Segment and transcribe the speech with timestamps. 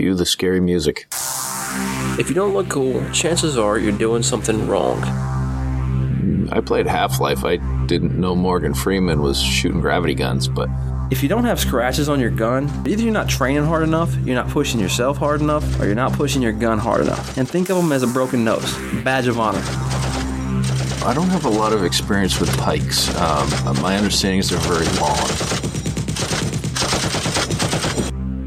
[0.00, 1.06] Cue the scary music.
[2.18, 5.04] If you don't look cool, chances are you're doing something wrong.
[6.50, 7.44] I played Half Life.
[7.44, 10.70] I didn't know Morgan Freeman was shooting gravity guns, but
[11.10, 14.36] If you don't have scratches on your gun, either you're not training hard enough, you're
[14.36, 17.36] not pushing yourself hard enough, or you're not pushing your gun hard enough.
[17.36, 18.74] And think of them as a broken nose,
[19.04, 19.60] badge of honor.
[21.04, 23.14] I don't have a lot of experience with pikes.
[23.16, 23.50] Um,
[23.82, 25.69] my understanding is they're very long.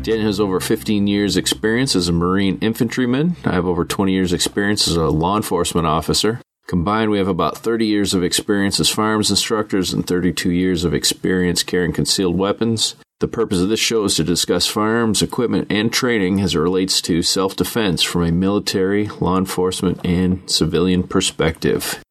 [0.04, 3.38] Daniel has over 15 years' experience as a Marine infantryman.
[3.46, 6.42] I have over 20 years' experience as a law enforcement officer.
[6.68, 10.94] Combined, we have about 30 years of experience as firearms instructors and 32 years of
[10.94, 12.96] experience carrying concealed weapons.
[13.22, 17.00] The purpose of this show is to discuss firearms, equipment, and training as it relates
[17.04, 22.04] to self defense from a military, law enforcement, and civilian perspective.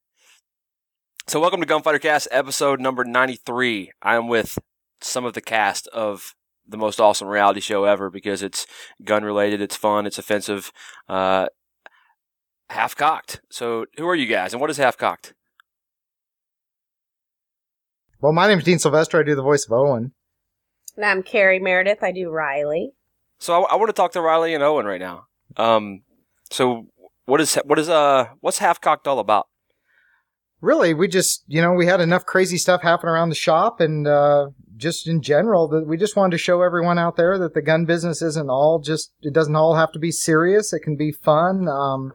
[1.27, 3.93] So, welcome to Gunfighter Cast, episode number 93.
[4.01, 4.59] I'm with
[5.03, 6.35] some of the cast of
[6.67, 8.67] the most awesome reality show ever because it's
[9.05, 10.73] gun related, it's fun, it's offensive,
[11.09, 11.47] uh,
[12.71, 13.41] half cocked.
[13.51, 15.35] So, who are you guys and what is half cocked?
[18.21, 19.19] Well, my name's Dean Sylvester.
[19.19, 20.13] I do the voice of Owen.
[20.97, 22.03] And I'm Carrie Meredith.
[22.03, 22.93] I do Riley.
[23.41, 25.27] So, I, I want to talk to Riley and Owen right now.
[25.57, 26.03] Um,
[26.51, 26.87] so,
[27.25, 29.47] what is what is uh what's half cocked all about?
[30.61, 34.07] Really, we just, you know, we had enough crazy stuff happen around the shop and,
[34.07, 34.51] uh,
[34.83, 37.87] just in general that we just wanted to show everyone out there that the gun
[37.87, 40.73] business isn't all just, it doesn't all have to be serious.
[40.73, 41.69] It can be fun.
[41.69, 42.13] Um,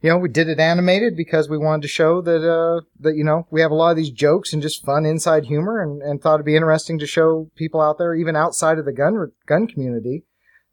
[0.00, 3.24] you know, we did it animated because we wanted to show that, uh, that, you
[3.24, 6.22] know, we have a lot of these jokes and just fun inside humor and, and
[6.22, 9.66] thought it'd be interesting to show people out there, even outside of the gun, gun
[9.66, 10.24] community,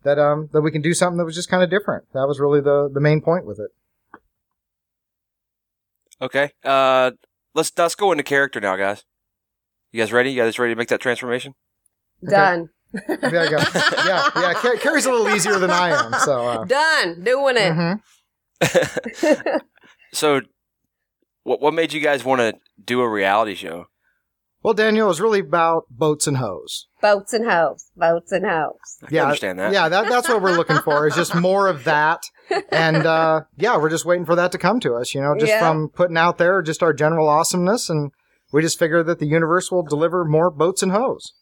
[0.04, 2.06] that, um, that we can do something that was just kind of different.
[2.14, 3.72] That was really the, the main point with it.
[6.22, 6.52] Okay.
[6.64, 7.12] Uh,
[7.54, 9.04] let's let's go into character now, guys.
[9.94, 10.32] You guys ready?
[10.32, 11.54] You guys ready to make that transformation?
[12.28, 12.70] Done.
[13.08, 13.58] There you go.
[14.06, 14.54] yeah, yeah.
[14.54, 16.48] Car- Carrie's a little easier than I am, so.
[16.48, 17.24] Uh, Done.
[17.24, 18.00] Doing it.
[18.62, 19.62] mhm.
[20.14, 20.42] So,
[21.44, 23.86] what what made you guys want to do a reality show?
[24.62, 26.88] Well, Daniel, it was really about boats and hoes.
[27.02, 27.90] Boats and hoes.
[27.98, 28.78] Boats and hoes.
[29.04, 29.74] I Yeah, understand that.
[29.74, 31.06] Yeah, that, that's what we're looking for.
[31.08, 32.22] Is just more of that,
[32.72, 35.14] and uh, yeah, we're just waiting for that to come to us.
[35.16, 35.60] You know, just Yeah.
[35.60, 38.12] from putting out there just our general awesomeness, and
[38.54, 41.34] we just figure that the universe will deliver more boats and hoes.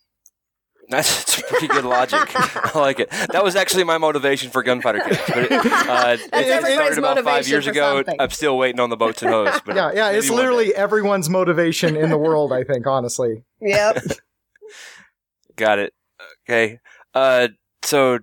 [0.90, 2.20] That's, that's pretty good logic.
[2.36, 3.10] I like it.
[3.32, 5.28] That was actually my motivation for Gunfighter Cast.
[5.28, 7.98] But it, uh, it everybody's started about five years ago.
[7.98, 8.16] something.
[8.20, 9.62] I'm still waiting on the boats and hoes.
[9.66, 10.10] But Yeah, yeah.
[10.12, 12.52] It's literally everyone's motivation in the world.
[12.52, 13.44] I think, honestly.
[13.62, 14.04] Yep.
[15.56, 15.94] got it.
[16.50, 16.80] Okay.
[17.14, 17.50] Uh,
[17.84, 18.20] so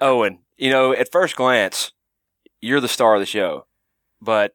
[0.00, 1.92] Owen, you know, at first glance,
[2.60, 3.66] you're the star of the show,
[4.20, 4.52] but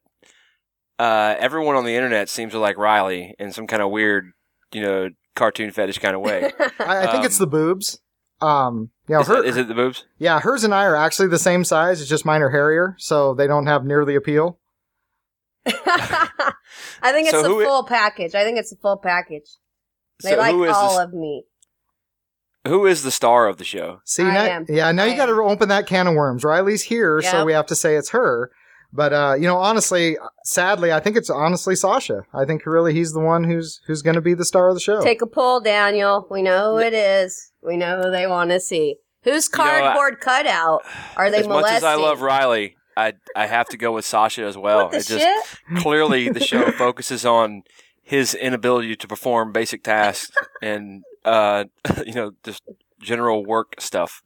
[0.99, 4.31] uh, everyone on the internet seems to like Riley in some kind of weird,
[4.71, 6.51] you know, cartoon fetish kind of way.
[6.79, 7.99] I, I think it's Um, the boobs.
[8.41, 10.05] Um, you know, is, her, it, is it the boobs?
[10.17, 11.99] yeah, hers and I are actually the same size.
[12.01, 14.59] It's just mine are hairier, so they don't have near the appeal.
[15.65, 18.35] I think it's So the who i- full package.
[18.35, 19.49] I think it's the full package.
[20.23, 21.45] They So like all this- of me.
[22.67, 24.01] who is the star of the show?
[24.05, 24.65] See, I now, am.
[24.69, 26.43] yeah, now I you got to open that can of worms.
[26.43, 28.51] Riley's here, so we have to say it's her.
[28.91, 32.23] But uh, you know, honestly, sadly, I think it's honestly Sasha.
[32.33, 34.79] I think really he's the one who's who's going to be the star of the
[34.81, 35.01] show.
[35.01, 36.27] Take a poll, Daniel.
[36.31, 37.51] We know who it is.
[37.61, 38.95] We know who they want to see.
[39.23, 40.81] Whose You know, I- cardboard cutout
[41.17, 41.73] are they as molesting?
[41.73, 44.83] much as I love Riley, I I have to go with Sasha as well.
[44.85, 45.77] what the it just shit?
[45.83, 47.61] clearly the show focuses on
[48.01, 50.31] his inability to perform basic tasks
[50.63, 51.65] and uh
[52.07, 52.63] you know just
[53.01, 54.23] general work stuff.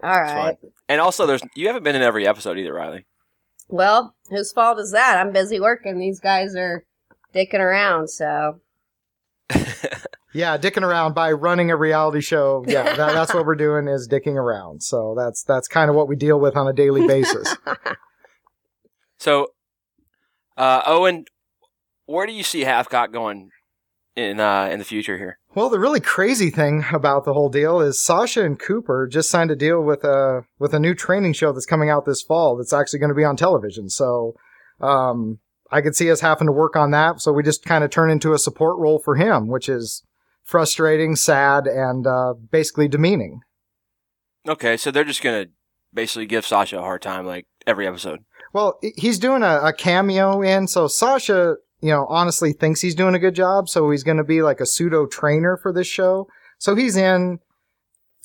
[0.00, 0.56] All It's right.
[0.60, 0.70] fine.
[0.88, 3.04] And also, there's you haven't been in every episode either, Riley.
[3.68, 5.18] Well, whose fault is that?
[5.18, 5.98] I'm busy working.
[5.98, 6.84] These guys are
[7.34, 8.60] dicking around, so
[10.34, 12.64] Yeah, dicking around by running a reality show.
[12.66, 14.82] Yeah, that, that's what we're doing is dicking around.
[14.82, 17.56] So that's that's kind of what we deal with on a daily basis.
[19.18, 19.52] So,
[20.56, 21.26] uh, Owen,
[22.06, 23.50] where do you see Halfcock going
[24.16, 25.38] in uh, in the future here?
[25.54, 29.50] Well, the really crazy thing about the whole deal is Sasha and Cooper just signed
[29.50, 32.56] a deal with a with a new training show that's coming out this fall.
[32.56, 33.88] That's actually going to be on television.
[33.88, 34.34] So,
[34.80, 35.38] um,
[35.70, 37.20] I could see us having to work on that.
[37.20, 40.04] So we just kind of turn into a support role for him, which is
[40.44, 43.40] frustrating, sad, and uh, basically demeaning.
[44.46, 45.46] Okay, so they're just gonna
[45.94, 48.20] basically give Sasha a hard time like every episode.
[48.52, 53.14] Well, he's doing a, a cameo in, so Sasha, you know, honestly thinks he's doing
[53.14, 56.28] a good job, so he's going to be like a pseudo trainer for this show.
[56.58, 57.40] So he's in,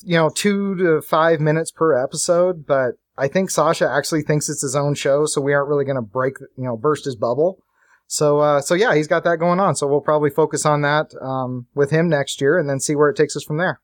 [0.04, 4.62] you know, two to five minutes per episode, but I think Sasha actually thinks it's
[4.62, 7.64] his own show, so we aren't really going to break, you know, burst his bubble.
[8.06, 9.76] So, uh, so yeah, he's got that going on.
[9.76, 13.10] So we'll probably focus on that, um, with him next year and then see where
[13.10, 13.82] it takes us from there.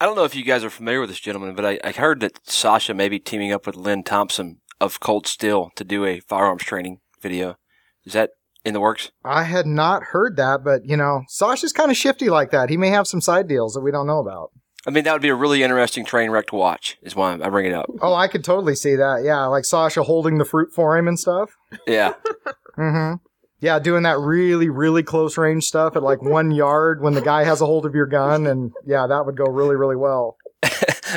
[0.00, 2.20] I don't know if you guys are familiar with this gentleman, but I, I heard
[2.20, 6.20] that Sasha may be teaming up with Lynn Thompson of Cold Steel to do a
[6.20, 7.56] firearms training video.
[8.04, 8.30] Is that
[8.68, 9.10] in the works?
[9.24, 12.70] I had not heard that, but you know, Sasha's kind of shifty like that.
[12.70, 14.50] He may have some side deals that we don't know about.
[14.86, 16.96] I mean, that would be a really interesting train wreck to watch.
[17.02, 17.90] Is why I bring it up.
[18.00, 19.22] Oh, I could totally see that.
[19.24, 21.50] Yeah, like Sasha holding the fruit for him and stuff.
[21.86, 22.14] Yeah,
[22.78, 23.16] Mm-hmm.
[23.60, 27.42] Yeah, doing that really, really close range stuff at like one yard when the guy
[27.42, 30.36] has a hold of your gun, and yeah, that would go really, really well.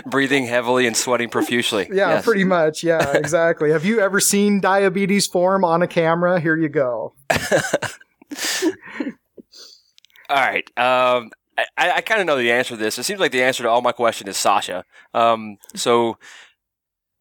[0.06, 1.88] breathing heavily and sweating profusely.
[1.94, 2.26] Yeah, Yes.
[2.26, 2.84] pretty much.
[2.84, 3.72] Yeah, exactly.
[3.72, 6.40] Have you ever seen diabetes form on a camera?
[6.40, 7.14] Here you go.
[10.30, 10.66] All right.
[10.78, 11.32] Um,
[11.78, 12.98] I, I kind of know the answer to this.
[12.98, 14.86] It seems like the answer to all my question is Sasha.
[15.14, 16.18] Um, so,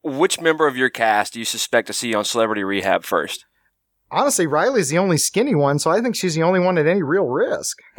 [0.03, 3.45] which member of your cast do you suspect to see on Celebrity Rehab first?
[4.13, 7.03] Honestly, Riley's the only skinny one, so I think she's the only one at any
[7.03, 7.79] real risk.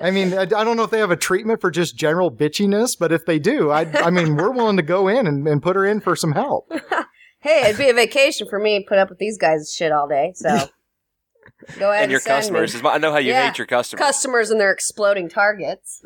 [0.00, 2.96] I mean, I, I don't know if they have a treatment for just general bitchiness,
[2.98, 5.76] but if they do, I, I mean, we're willing to go in and, and put
[5.76, 6.72] her in for some help.
[7.44, 10.08] hey, it'd be a vacation for me to put up with these guys' shit all
[10.08, 10.32] day.
[10.34, 10.48] So
[11.78, 12.58] go ahead and your send me.
[12.60, 12.82] customers.
[12.84, 13.46] I know how you Yeah.
[13.48, 14.00] hate your customers.
[14.04, 16.02] customers and their exploding targets.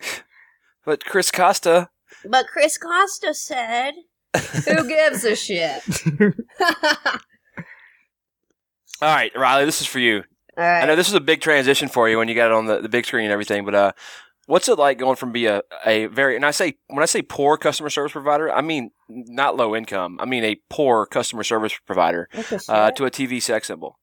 [0.84, 1.88] but Chris Costa,
[2.28, 3.94] But Chris Costa said,
[4.66, 5.82] "Who gives a shit?"
[9.00, 10.24] all right, Riley, this is for you.
[10.58, 10.82] All right.
[10.82, 12.80] I know this is a big transition for you when you got it on the,
[12.80, 13.92] the big screen and everything, but uh,
[14.46, 17.22] what's it like going from be a, a very and I say when I say
[17.22, 20.18] poor customer service provider, I mean not low income.
[20.20, 23.98] I mean a poor customer service provider What uh, to a TV sex symbol.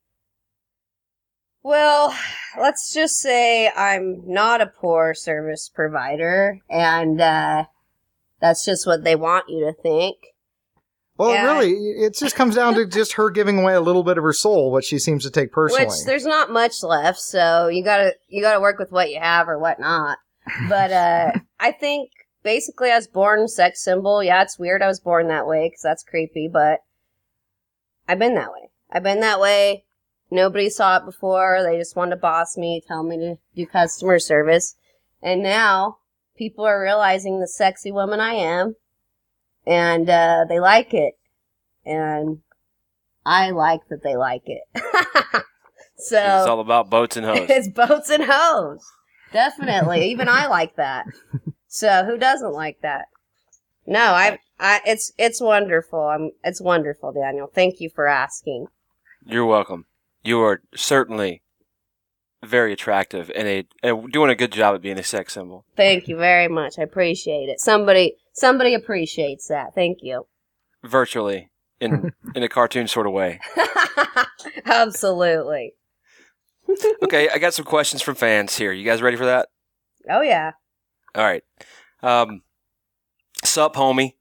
[1.64, 2.14] Well,
[2.60, 7.66] let's just say I'm not a poor service provider, and uh,
[8.42, 10.18] that's just what they want you to think.
[11.16, 11.46] Well, Yeah.
[11.46, 14.34] really, it just comes down to just her giving away a little bit of her
[14.34, 15.86] soul, what she seems to take personally.
[15.86, 19.48] Which there's not much left, so you gotta you gotta work with what you have
[19.48, 20.18] or what not.
[20.70, 22.12] But uh, I think
[22.44, 24.24] basically I was born sex symbol.
[24.24, 26.80] Yeah, it's weird I was born that way because that's creepy, but
[28.08, 28.70] I've been that way.
[28.92, 29.86] I've been that way.
[30.30, 31.62] Nobody saw it before.
[31.64, 34.76] They just wanted to boss me, tell me to do customer service,
[35.22, 35.98] and now
[36.36, 38.76] people are realizing the sexy woman I am,
[39.66, 41.14] and uh, they like it,
[41.86, 42.40] and
[43.26, 44.64] I like that they like it.
[45.98, 47.46] so it's all about boats and hoes.
[47.50, 48.84] it's boats and hoes.
[49.34, 50.10] Definitely.
[50.12, 51.06] Even I like that.
[51.68, 53.06] So who doesn't like that?
[53.86, 56.00] No, I, I, it's, it's wonderful.
[56.00, 57.50] I'm, it's wonderful, Daniel.
[57.54, 58.68] Thank you for asking.
[59.26, 59.86] You're welcome.
[60.24, 61.42] You are certainly
[62.44, 65.66] very attractive and a and doing a good job at being a sex symbol.
[65.76, 66.78] Thank you very much.
[66.78, 67.60] I appreciate it.
[67.60, 69.74] Somebody, somebody appreciates that.
[69.74, 70.28] Thank you.
[70.84, 73.40] Virtually in in a cartoon sort of way.
[74.66, 75.74] Absolutely.
[77.04, 78.72] Okay, I got some questions from fans here.
[78.72, 79.50] You guys ready for that?
[80.10, 80.52] Oh yeah.
[81.16, 81.44] All right.
[82.02, 82.42] Um,
[83.44, 84.14] sup, homie.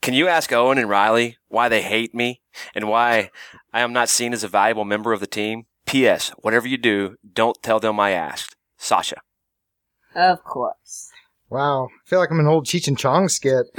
[0.00, 2.40] Can you ask Owen and Riley why they hate me
[2.74, 3.30] and why
[3.72, 5.66] I am not seen as a valuable member of the team?
[5.86, 6.30] P.S.
[6.38, 8.56] Whatever you do, don't tell them I asked.
[8.78, 9.20] Sasha.
[10.14, 11.10] Of course.
[11.50, 11.86] Wow.
[11.86, 13.66] I feel like I'm an old Cheech and Chong skit.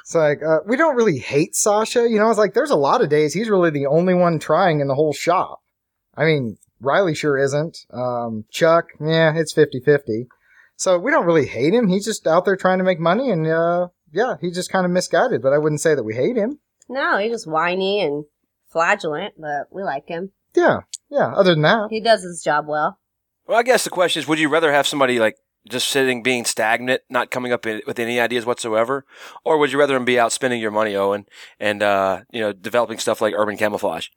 [0.00, 2.08] it's like, uh, we don't really hate Sasha.
[2.08, 4.80] You know, it's like there's a lot of days he's really the only one trying
[4.80, 5.60] in the whole shop.
[6.14, 7.86] I mean, Riley sure isn't.
[7.92, 10.28] Um, Chuck, yeah, it's 50 50.
[10.76, 11.88] So we don't really hate him.
[11.88, 14.92] He's just out there trying to make money and, uh, yeah, he's just kind of
[14.92, 16.60] misguided, but I wouldn't say that we hate him.
[16.88, 18.24] No, he's just whiny and
[18.68, 20.30] flagellant, but we like him.
[20.54, 20.80] Yeah.
[21.10, 21.32] Yeah.
[21.34, 21.88] Other than that.
[21.90, 22.98] He does his job well.
[23.46, 25.36] Well, I guess the question is, would you rather have somebody like
[25.68, 29.04] just sitting, being stagnant, not coming up in, with any ideas whatsoever,
[29.44, 31.26] or would you rather them be out spending your money, Owen,
[31.58, 34.08] and uh, you know, developing stuff like urban camouflage?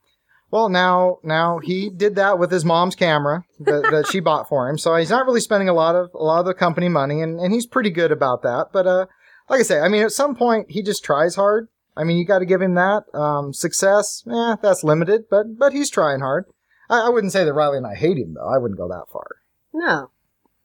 [0.52, 4.70] Well, now, now he did that with his mom's camera that, that she bought for
[4.70, 4.78] him.
[4.78, 7.40] So he's not really spending a lot of, a lot of the company money and,
[7.40, 8.68] and he's pretty good about that.
[8.74, 9.06] But, uh,
[9.50, 11.70] like I say, I mean, at some point he just tries hard.
[11.96, 13.04] I mean, you got to give him that.
[13.14, 16.46] Um, success, eh, that's limited, but, but he's trying hard.
[16.90, 18.48] I, I wouldn't say that Riley and I hate him though.
[18.48, 19.38] I wouldn't go that far.
[19.74, 20.12] No,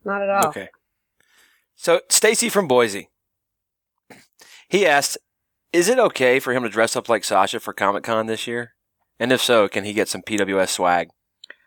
[0.05, 0.49] not at all.
[0.49, 0.69] Okay.
[1.77, 3.11] So Stacy from Boise,
[4.69, 5.19] he asked,
[5.73, 8.73] "Is it okay for him to dress up like Sasha for Comic Con this year?
[9.19, 11.09] And if so, can he get some PWS swag?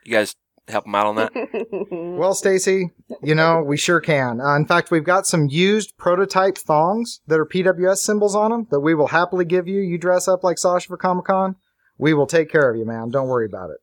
[0.06, 0.36] You guys
[0.68, 1.32] help him out on that."
[1.91, 2.89] Well, Stacy,
[3.24, 4.41] you know, we sure can.
[4.41, 8.68] Uh, in fact, we've got some used prototype thongs that are PWS symbols on them
[8.72, 9.79] that we will happily give you.
[9.79, 11.56] You dress up like Sasha for Comic Con.
[11.98, 13.10] We will take care of you, man.
[13.10, 13.77] Don't worry about it.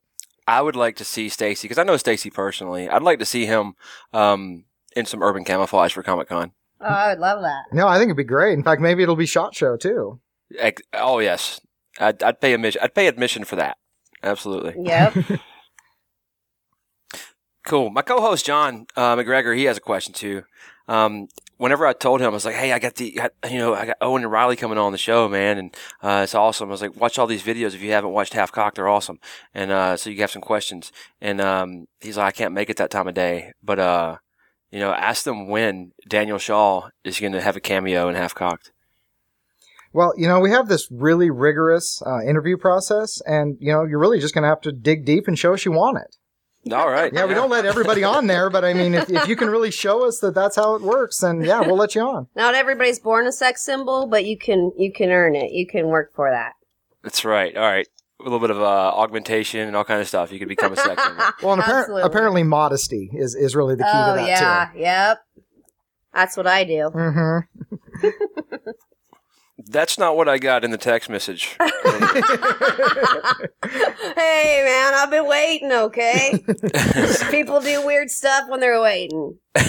[0.47, 2.87] I would like to see Stacy because I know Stacy personally.
[2.87, 3.73] I'd like to see him
[4.13, 6.51] um, in some urban camouflage for Comic Con.
[6.79, 7.63] oh, I would love that.
[7.73, 8.53] No, I think it'd be great.
[8.53, 10.19] In fact, maybe it'll be Shot Show too.
[10.93, 11.59] Oh yes,
[11.99, 12.81] I'd, I'd pay admission.
[12.83, 13.77] I'd pay admission for that.
[14.23, 14.75] Absolutely.
[14.83, 15.15] Yep.
[17.67, 17.89] Cool.
[17.89, 20.43] My co-host John uh, McGregor, he has a question too.
[20.87, 21.27] Um,
[21.57, 23.97] whenever I told him, I was like, "Hey, I got the, you know, I got
[23.99, 26.95] Owen and Riley coming on the show, man, and uh, it's awesome." I was like,
[26.95, 29.19] "Watch all these videos if you haven't watched Half Cock, they're awesome."
[29.53, 32.77] And uh, so you have some questions, and um, he's like, "I can't make it
[32.77, 34.17] that time of day, but uh,
[34.71, 38.33] you know, ask them when Daniel Shaw is going to have a cameo in Half
[38.33, 38.71] Cocked."
[39.97, 43.97] Well, you know, we have this really rigorous uh, interview process, and you know, you're
[43.97, 46.71] really just going to have to dig deep and show us you want it.
[46.71, 47.11] All right.
[47.11, 49.71] Yeah, we don't let everybody on there, but I mean, if, if you can really
[49.71, 52.27] show us that that's how it works, then yeah, we'll let you on.
[52.35, 55.51] Not everybody's born a sex symbol, but you can you can earn it.
[55.51, 56.53] You can work for that.
[57.01, 57.57] That's right.
[57.57, 57.87] All right.
[58.19, 60.31] A little bit of uh, augmentation and all kind of stuff.
[60.31, 61.23] You could become a sex symbol.
[61.41, 62.03] Well, and appar- Absolutely.
[62.03, 65.17] apparently, modesty is is really the key oh to that yeah, yep.
[66.13, 66.91] That's what I do.
[66.93, 68.07] Mm-hmm.
[69.65, 71.55] That's not what I got in the text message.
[71.59, 71.71] hey
[74.63, 75.71] man, I've been waiting.
[75.71, 76.43] Okay,
[77.31, 79.39] people do weird stuff when they're waiting.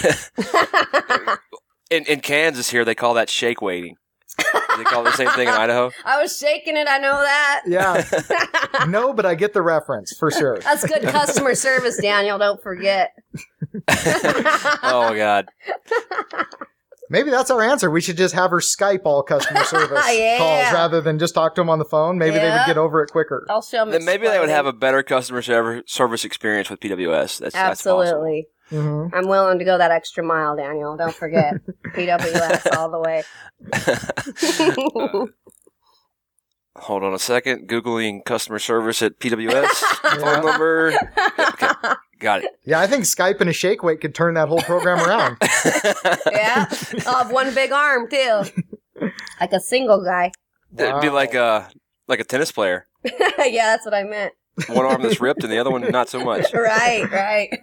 [1.89, 3.95] in, in Kansas here, they call that shake waiting.
[4.37, 5.91] they call it the same thing in Idaho.
[6.05, 6.87] I was shaking it.
[6.87, 7.61] I know that.
[7.65, 8.85] Yeah.
[8.87, 10.59] no, but I get the reference for sure.
[10.59, 12.37] That's good customer service, Daniel.
[12.37, 13.13] Don't forget.
[14.83, 15.49] Oh God.
[17.09, 17.89] Maybe that's our answer.
[17.89, 20.37] We should just have her Skype all customer service Yeah.
[20.37, 22.17] calls rather than just talk to them on the phone.
[22.17, 23.45] Maybe they would get over it quicker.
[23.49, 23.91] I'll show them.
[23.91, 27.39] Then maybe they would have a better customer service experience with PWS.
[27.39, 28.01] That's That's possible.
[28.03, 28.47] Absolutely.
[28.69, 30.95] hmm I'm willing to go that extra mile, Daniel.
[30.95, 31.55] Don't forget.
[31.95, 33.23] PWS all the way.
[36.81, 37.67] Hold on a second.
[37.67, 39.65] Googling customer service at PWS
[40.21, 40.93] phone number.
[41.39, 42.51] Okay, got it.
[42.63, 45.37] Yeah, I think Skype and a shake weight could turn that whole program around.
[46.31, 46.65] yeah.
[47.05, 48.43] I'll have one big arm, too.
[49.39, 50.31] Like a single guy.
[50.77, 51.15] It'd be Wow.
[51.15, 51.69] like a
[52.09, 52.85] like a tennis player.
[53.05, 54.33] yeah, that's what I meant.
[54.67, 56.53] One arm that's ripped and the other one not so much.
[56.53, 57.57] Right, right.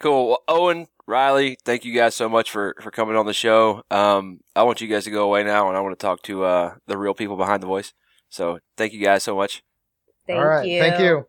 [0.00, 0.28] Cool.
[0.28, 3.82] Well, Owen, Riley, thank you guys so much for, for coming on the show.
[3.90, 6.44] Um, I want you guys to go away now, and I want to talk to
[6.44, 7.92] uh, the real people behind the voice.
[8.28, 9.64] So thank you guys so much.
[10.26, 10.66] Thank all right.
[10.66, 10.80] you.
[10.80, 11.26] Thank you.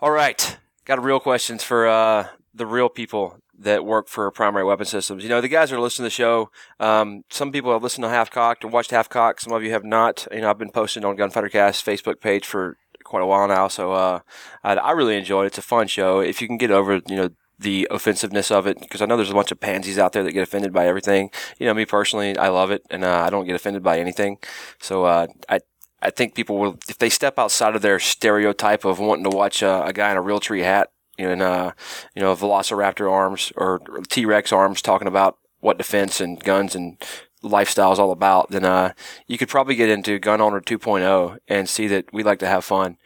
[0.00, 4.86] All right, got real questions for uh, the real people that work for Primary Weapon
[4.86, 5.22] Systems.
[5.22, 6.50] You know, the guys that are listening to the show,
[6.80, 9.42] um, some people have listened to Half Cocked or watched Half Cocked.
[9.42, 10.26] Some of you have not.
[10.32, 13.68] You know, I've been posting on Gunfighter Cast Facebook page for quite a while now,
[13.68, 14.20] so uh,
[14.64, 15.48] I, I really enjoy it.
[15.48, 16.20] It's a fun show.
[16.20, 17.28] If you can get over, you know,
[17.60, 20.32] the offensiveness of it, because I know there's a bunch of pansies out there that
[20.32, 21.30] get offended by everything.
[21.58, 24.38] You know, me personally, I love it, and uh, I don't get offended by anything.
[24.80, 25.60] So uh, I
[26.02, 29.62] I think people will, if they step outside of their stereotype of wanting to watch
[29.62, 30.90] uh, a guy in a Realtree hat,
[31.36, 31.72] know, uh,
[32.14, 36.96] you know, Velociraptor arms or T Rex arms talking about what defense and guns and
[37.42, 38.92] lifestyle is all about, then uh,
[39.26, 42.64] you could probably get into Gun Owner 2.0 and see that we like to have
[42.64, 42.96] fun.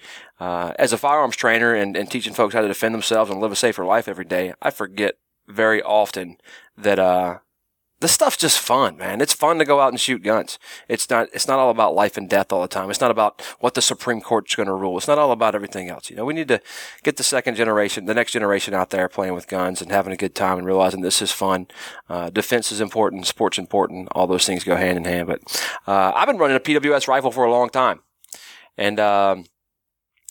[0.40, 3.52] Uh, as a firearms trainer and, and teaching folks how to defend themselves and live
[3.52, 5.14] a safer life every day, I forget
[5.46, 6.36] very often
[6.76, 7.38] that uh,
[8.00, 9.20] this stuff's just fun, man.
[9.20, 10.58] It's fun to go out and shoot guns.
[10.88, 11.28] It's not.
[11.32, 12.90] It's not all about life and death all the time.
[12.90, 14.98] It's not about what the Supreme Court's going to rule.
[14.98, 16.10] It's not all about everything else.
[16.10, 16.60] You know, we need to
[17.02, 20.16] get the second generation, the next generation out there playing with guns and having a
[20.16, 21.66] good time and realizing this is fun.
[22.08, 23.26] Uh, defense is important.
[23.26, 24.08] Sports important.
[24.12, 25.28] All those things go hand in hand.
[25.28, 25.40] But
[25.86, 28.00] uh, I've been running a PWS rifle for a long time,
[28.76, 29.46] and um,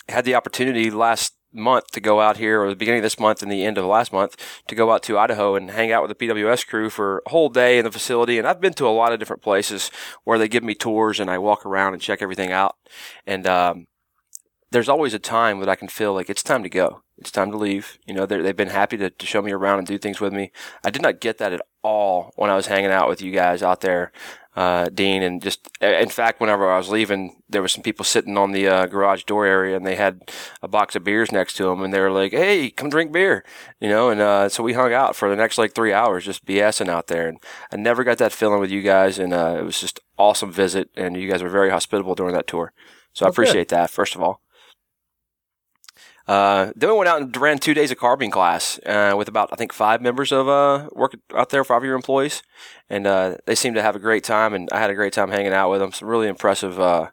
[0.10, 3.42] had the opportunity last month to go out here, or the beginning of this month
[3.42, 4.36] and the end of last month,
[4.68, 7.50] to go out to Idaho and hang out with the PWS crew for a whole
[7.50, 8.38] day in the facility.
[8.38, 9.92] And I've been to a lot of different places
[10.24, 12.76] where they give me tours and I walk around and check everything out.
[13.26, 13.88] And um,
[14.72, 17.04] there's always a time that I can feel like it's time to go.
[17.18, 18.00] It's time to leave.
[18.06, 20.52] You know, they've been happy to, to show me around and do things with me.
[20.84, 23.62] I did not get that at all when I was hanging out with you guys
[23.62, 24.12] out there,
[24.56, 25.22] uh, Dean.
[25.24, 28.68] And just, in fact, whenever I was leaving, there were some people sitting on the
[28.68, 30.22] uh, garage door area and they had
[30.62, 33.44] a box of beers next to them and they were like, hey, come drink beer,
[33.80, 34.10] you know?
[34.10, 37.08] And uh, so we hung out for the next like three hours just BSing out
[37.08, 37.28] there.
[37.28, 37.40] And
[37.72, 39.20] I never got that feeling with you guys.
[39.20, 40.90] And uh, it was just awesome visit.
[40.96, 42.74] And you guys were very hospitable during that tour.
[43.14, 43.44] So I That's good.
[43.44, 44.42] appreciate that, first of all.
[46.28, 49.50] Uh, then we went out and ran two days of carbine class uh, with about
[49.52, 52.44] I think five members of uh, work out there, five of your employees,
[52.90, 55.32] and uh, they seemed to have a great time, and I had a great time
[55.32, 55.92] hanging out with them.
[55.92, 57.10] Some really impressive uh,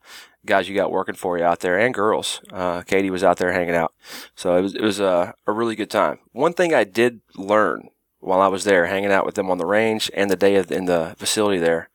[0.46, 2.40] guys you got working for you out there, and girls.
[2.52, 3.92] Uh, Katie was out there hanging out,
[4.36, 6.20] so it was it was a really good time.
[6.32, 7.88] One thing I did learn
[8.20, 10.84] while I was there, hanging out with them on the range and the day in
[10.84, 11.88] the facility there,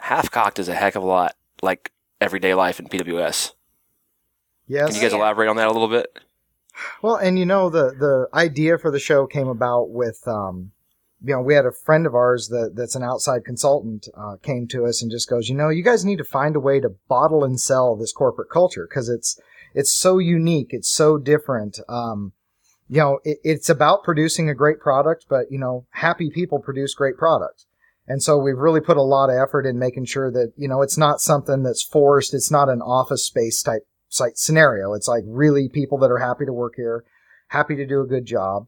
[0.00, 3.52] half cocked is a heck of a lot like everyday life in PWS.
[4.68, 4.88] Yes.
[4.88, 6.18] Can you guys elaborate on that a little bit?
[7.02, 10.72] Well, and you know the the idea for the show came about with um,
[11.22, 14.66] you know we had a friend of ours that that's an outside consultant uh, came
[14.68, 16.94] to us and just goes, you know, you guys need to find a way to
[17.08, 19.40] bottle and sell this corporate culture because it's
[19.74, 20.68] it's so unique.
[20.70, 21.78] It's so different.
[21.88, 22.32] Um,
[22.88, 26.94] you know, it, it's about producing a great product, but you know, happy people produce
[26.94, 27.66] great products.
[28.08, 30.80] And so we've really put a lot of effort in making sure that, you know,
[30.80, 32.34] it's not something that's forced.
[32.34, 34.94] It's not an office space type site scenario.
[34.94, 37.04] It's like really people that are happy to work here,
[37.48, 38.66] happy to do a good job.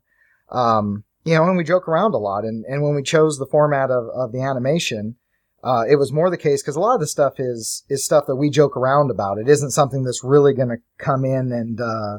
[0.50, 2.45] Um, you know, and we joke around a lot.
[2.45, 5.16] And, and when we chose the format of, of the animation,
[5.62, 8.26] uh, it was more the case because a lot of the stuff is, is stuff
[8.26, 9.38] that we joke around about.
[9.38, 12.18] It isn't something that's really going to come in and, uh,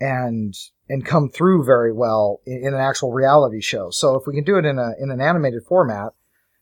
[0.00, 0.54] and,
[0.88, 3.90] and come through very well in, in, an actual reality show.
[3.90, 6.12] So if we can do it in a, in an animated format,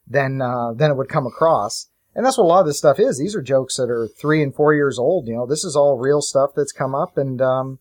[0.06, 1.88] then, uh, then it would come across.
[2.14, 3.18] And that's what a lot of this stuff is.
[3.18, 5.26] These are jokes that are three and four years old.
[5.26, 7.78] You know, this is all real stuff that's come up and, um,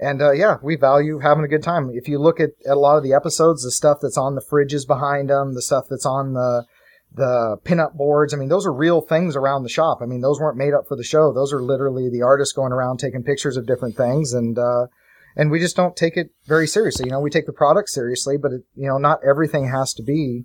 [0.00, 1.90] and uh, yeah, we value having a good time.
[1.92, 4.40] If you look at, at a lot of the episodes, the stuff that's on the
[4.40, 6.64] fridges behind them, the stuff that's on the
[7.10, 10.00] the pinup boards, I mean, those are real things around the shop.
[10.02, 11.32] I mean, those weren't made up for the show.
[11.32, 14.86] Those are literally the artists going around taking pictures of different things, and uh,
[15.34, 17.06] and we just don't take it very seriously.
[17.06, 20.02] You know, we take the product seriously, but it, you know, not everything has to
[20.02, 20.44] be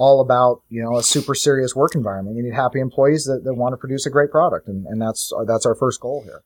[0.00, 2.34] all about you know a super serious work environment.
[2.34, 5.30] We need happy employees that, that want to produce a great product, and, and that's
[5.46, 6.42] that's our first goal here.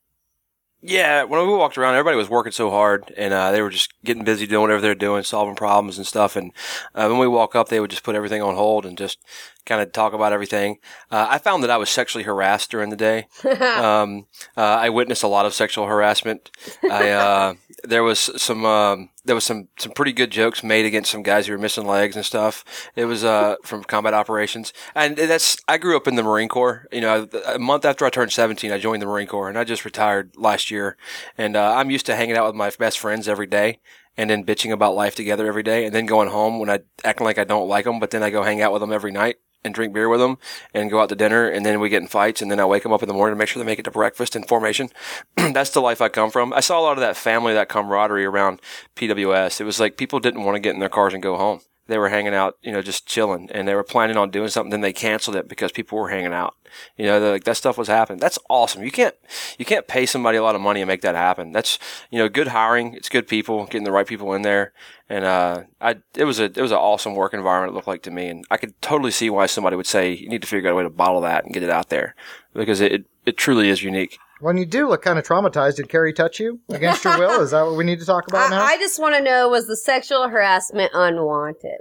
[0.86, 3.94] Yeah, when we walked around, everybody was working so hard, and uh, they were just
[4.04, 6.36] getting busy doing whatever they're doing, solving problems and stuff.
[6.36, 6.52] And
[6.94, 9.18] uh, when we walk up, they would just put everything on hold and just
[9.66, 10.78] kind of talk about everything.
[11.10, 13.26] Uh, I found that I was sexually harassed during the day.
[13.44, 16.50] um, uh, I witnessed a lot of sexual harassment.
[16.90, 17.54] I uh,
[17.84, 21.46] there was some um, there was some some pretty good jokes made against some guys
[21.46, 22.64] who were missing legs and stuff.
[22.94, 26.86] It was uh, from combat operations, and that's I grew up in the Marine Corps.
[26.92, 29.64] You know, a month after I turned seventeen, I joined the Marine Corps, and I
[29.64, 30.96] just retired last year.
[31.38, 33.80] And uh, I'm used to hanging out with my best friends every day.
[34.16, 37.24] And then bitching about life together every day, and then going home when I acting
[37.24, 39.38] like I don't like them, but then I go hang out with them every night
[39.64, 40.38] and drink beer with them
[40.72, 42.82] and go out to dinner and then we get in fights and then I wake
[42.82, 44.90] them up in the morning to make sure they make it to breakfast and formation.
[45.36, 46.52] That's the life I come from.
[46.52, 48.60] I saw a lot of that family, that camaraderie around
[48.96, 49.60] PWS.
[49.60, 51.60] It was like people didn't want to get in their cars and go home.
[51.86, 54.70] They were hanging out, you know, just chilling and they were planning on doing something.
[54.70, 56.54] Then they canceled it because people were hanging out.
[56.96, 58.18] You know, like that stuff was happening.
[58.18, 58.82] That's awesome.
[58.82, 59.14] You can't,
[59.58, 61.52] you can't pay somebody a lot of money and make that happen.
[61.52, 61.78] That's,
[62.10, 62.94] you know, good hiring.
[62.94, 64.72] It's good people, getting the right people in there.
[65.08, 67.72] And, uh, I, it was a, it was an awesome work environment.
[67.72, 68.28] It looked like to me.
[68.28, 70.76] And I could totally see why somebody would say you need to figure out a
[70.76, 72.14] way to bottle that and get it out there
[72.54, 74.18] because it, it, it truly is unique.
[74.40, 77.40] When you do look kind of traumatized, did Carrie touch you against your will?
[77.40, 78.64] Is that what we need to talk about I, now?
[78.64, 81.80] I just want to know was the sexual harassment unwanted?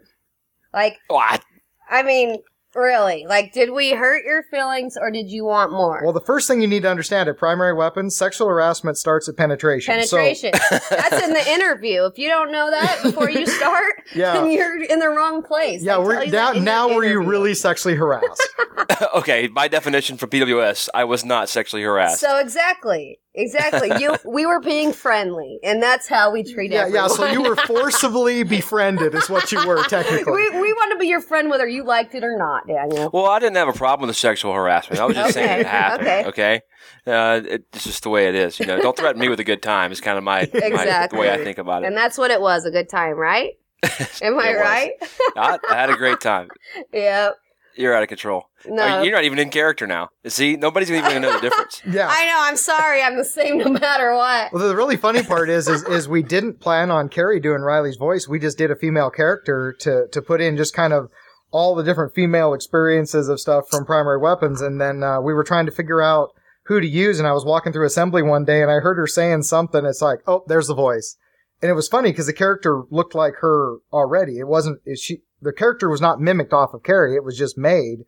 [0.74, 1.44] Like, What?
[1.90, 2.38] I mean,
[2.76, 3.26] really?
[3.28, 6.02] Like, did we hurt your feelings or did you want more?
[6.04, 9.38] well, the first thing you need to understand at primary weapons, sexual harassment starts at
[9.38, 9.94] penetration.
[9.94, 10.52] Penetration.
[10.90, 12.06] That's in the interview.
[12.06, 14.34] If you don't know that before you start, Yeah.
[14.34, 15.84] then you're in the wrong place.
[15.84, 18.50] Yeah, we're, tell now, that now were you really sexually harassed?
[19.16, 19.48] okay.
[19.48, 22.20] By definition for PWS, I was not sexually harassed.
[22.20, 23.92] So exactly, exactly.
[24.00, 27.10] You, we were being friendly, and that's how we treat yeah, everyone.
[27.10, 27.16] yeah.
[27.16, 30.32] So you were forcibly befriended, is what you were technically.
[30.34, 33.10] we, we want to be your friend whether you liked it or not, Daniel.
[33.14, 35.02] Well, I didn't have a problem with the sexual harassment.
[35.02, 36.08] I was just saying it happened.
[36.08, 36.24] okay.
[36.28, 36.62] Okay,
[37.08, 38.60] Uh, it, it's just the way it is.
[38.60, 39.92] You know, don't threaten me with a good time.
[39.92, 41.18] It's kind of my, my Exactly.
[41.18, 41.88] the way I think about it.
[41.88, 43.52] And that's what it was—a good time, right?
[44.22, 44.92] Am I right?
[45.36, 46.50] I, I had a great time.
[46.94, 47.36] yep.
[47.76, 48.44] You're out of control.
[48.68, 49.00] No.
[49.00, 50.10] Oh, You're not even in character now.
[50.28, 51.82] See, nobody's even going to even know the difference.
[51.88, 52.08] yeah.
[52.08, 52.38] I know.
[52.42, 53.02] I'm sorry.
[53.02, 54.54] I'm the same no matter what.
[54.54, 57.96] Well, the really funny part is, is, is we didn't plan on Carrie doing Riley's
[57.96, 58.28] voice.
[58.28, 61.10] We just did a female character to, to put in just kind of
[61.54, 64.60] all the different female experiences of stuff from primary weapons.
[64.62, 66.32] And then, uh, we were trying to figure out
[66.66, 67.20] who to use.
[67.20, 69.86] And I was walking through assembly one day and I heard her saying something.
[69.86, 71.16] It's like, oh, there's the voice.
[71.62, 74.40] And it was funny because the character looked like her already.
[74.40, 77.16] It wasn't, it, she, the character was not mimicked off of Carrie.
[77.16, 78.00] It was just made.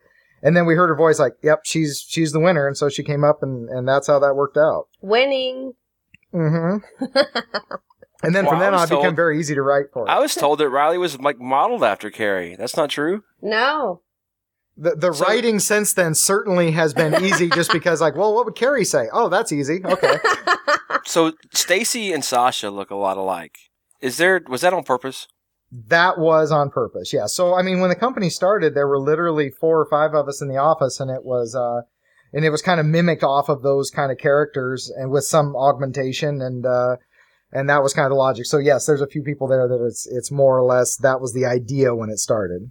[0.42, 2.66] And then we heard her voice like, yep, she's, she's the winner.
[2.66, 4.88] And so she came up and, and that's how that worked out.
[5.00, 5.72] Winning.
[6.34, 7.04] Mm-hmm.
[8.22, 10.08] and then Well, from I then on, was it became very easy to write for.
[10.08, 12.56] I was told that Riley was like modeled after Carrie.
[12.56, 13.22] That's not true.
[13.42, 14.02] No.
[14.76, 18.44] the the So- writing since then certainly has been easy, just because like, well, what
[18.46, 19.06] would Carrie say?
[19.12, 19.80] Oh, that's easy.
[19.84, 20.16] Okay.
[21.08, 23.56] So Stacy and Sasha look a lot alike.
[24.00, 25.28] Is there was that on purpose?
[25.88, 27.12] that was on purpose.
[27.12, 27.26] Yeah.
[27.26, 30.42] So I mean, when the company started, there were literally four or five of us
[30.42, 31.82] in the office, and it was uh,
[32.32, 35.54] and it was kind of mimicked off of those kind of characters, and with some
[35.54, 36.66] augmentation and.
[36.66, 36.96] uh
[37.56, 38.44] and that was kind of the logic.
[38.46, 41.32] So yes, there's a few people there that it's it's more or less that was
[41.32, 42.70] the idea when it started.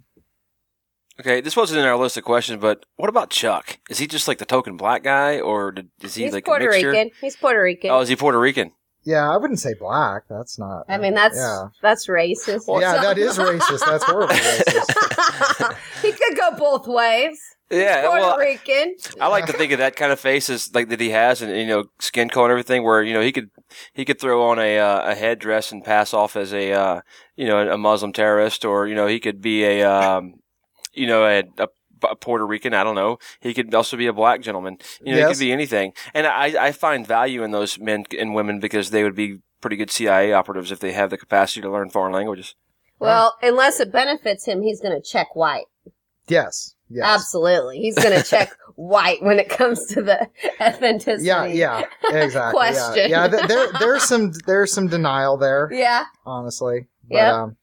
[1.18, 3.78] Okay, this wasn't in our list of questions, but what about Chuck?
[3.88, 6.66] Is he just like the token black guy, or did, is he He's like Puerto
[6.66, 6.90] a mixture?
[6.90, 7.10] Rican.
[7.20, 7.90] He's Puerto Rican.
[7.90, 8.72] Oh, is he Puerto Rican?
[9.04, 10.24] Yeah, I wouldn't say black.
[10.28, 10.84] That's not.
[10.88, 11.68] I mean, that's yeah.
[11.80, 12.80] that's racist.
[12.80, 13.86] yeah, So- that is racist.
[13.86, 14.34] That's horrible.
[14.34, 15.76] racist.
[16.02, 17.40] he could go both ways.
[17.70, 18.94] Yeah, Puerto well, Rican.
[19.20, 21.56] I like to think of that kind of face as like that he has, and
[21.56, 22.84] you know, skin color and everything.
[22.84, 23.50] Where you know he could
[23.92, 27.00] he could throw on a uh, a headdress and pass off as a uh,
[27.34, 30.34] you know a Muslim terrorist, or you know he could be a um,
[30.92, 31.68] you know a, a
[32.04, 32.72] a Puerto Rican.
[32.72, 33.18] I don't know.
[33.40, 34.78] He could also be a black gentleman.
[35.00, 35.92] You know, he could be anything.
[36.14, 39.76] And I, I find value in those men and women because they would be pretty
[39.76, 42.54] good CIA operatives if they have the capacity to learn foreign languages.
[42.98, 45.66] Well, unless it benefits him, he's going to check white.
[46.28, 46.75] Yes.
[46.88, 47.04] Yes.
[47.06, 47.78] Absolutely.
[47.78, 50.28] He's going to check white when it comes to the
[50.60, 51.26] authenticity.
[51.26, 52.38] Yeah, yeah, exactly.
[52.38, 52.50] yeah.
[52.50, 53.10] Question.
[53.10, 56.04] Yeah, th- there, there's some, there's some denial there, Yeah.
[56.24, 56.86] honestly.
[57.08, 57.32] But, Yep.
[57.34, 57.56] um,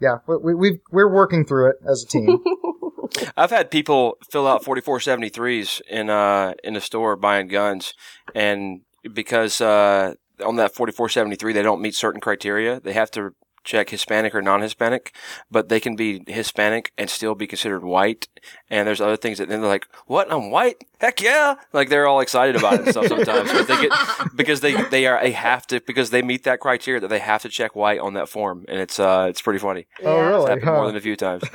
[0.00, 2.38] yeah, we, we, we've, we're working through it as a team.
[3.36, 7.94] I've had people fill out 4473s in uh in the store buying guns
[8.34, 8.80] and
[9.12, 10.14] because uh
[10.44, 13.30] on that 4473 they don't meet certain criteria, they have to
[13.64, 15.14] check Hispanic or non-Hispanic,
[15.50, 18.28] but they can be Hispanic and still be considered white.
[18.70, 20.30] And there's other things that then they're like, "What?
[20.32, 20.84] I'm white?
[21.00, 23.92] Heck yeah!" Like they're all excited about it and stuff sometimes because they get
[24.36, 27.42] because they they are they have to because they meet that criteria that they have
[27.42, 29.86] to check white on that form, and it's uh it's pretty funny.
[30.02, 30.26] oh, Yeah.
[30.28, 30.50] It's really?
[30.50, 31.42] happened more than a few times.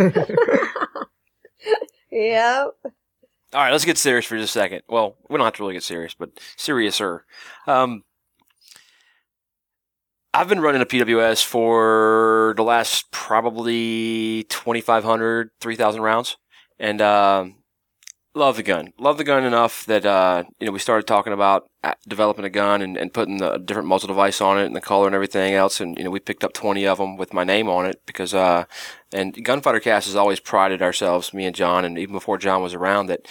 [2.11, 2.75] Yep.
[3.53, 4.81] All right, let's get serious for just a second.
[4.87, 7.21] Well, we don't have to really get serious, but seriouser.
[7.67, 8.03] Um,
[10.39, 16.38] I've been running a PWS for the last probably 2,500, 3,000 rounds.
[16.80, 17.56] And, um,
[18.34, 18.93] love the gun.
[18.97, 22.49] Love the gun enough that, uh, you know, we started talking about uh, developing a
[22.49, 25.56] gun and, and putting the different muzzle device on it and the color and everything
[25.56, 25.82] else.
[25.82, 28.34] And, you know, we picked up 20 of them with my name on it because,
[28.34, 28.63] uh,
[29.12, 32.73] and Gunfighter Cast has always prided ourselves, me and John, and even before John was
[32.73, 33.28] around, that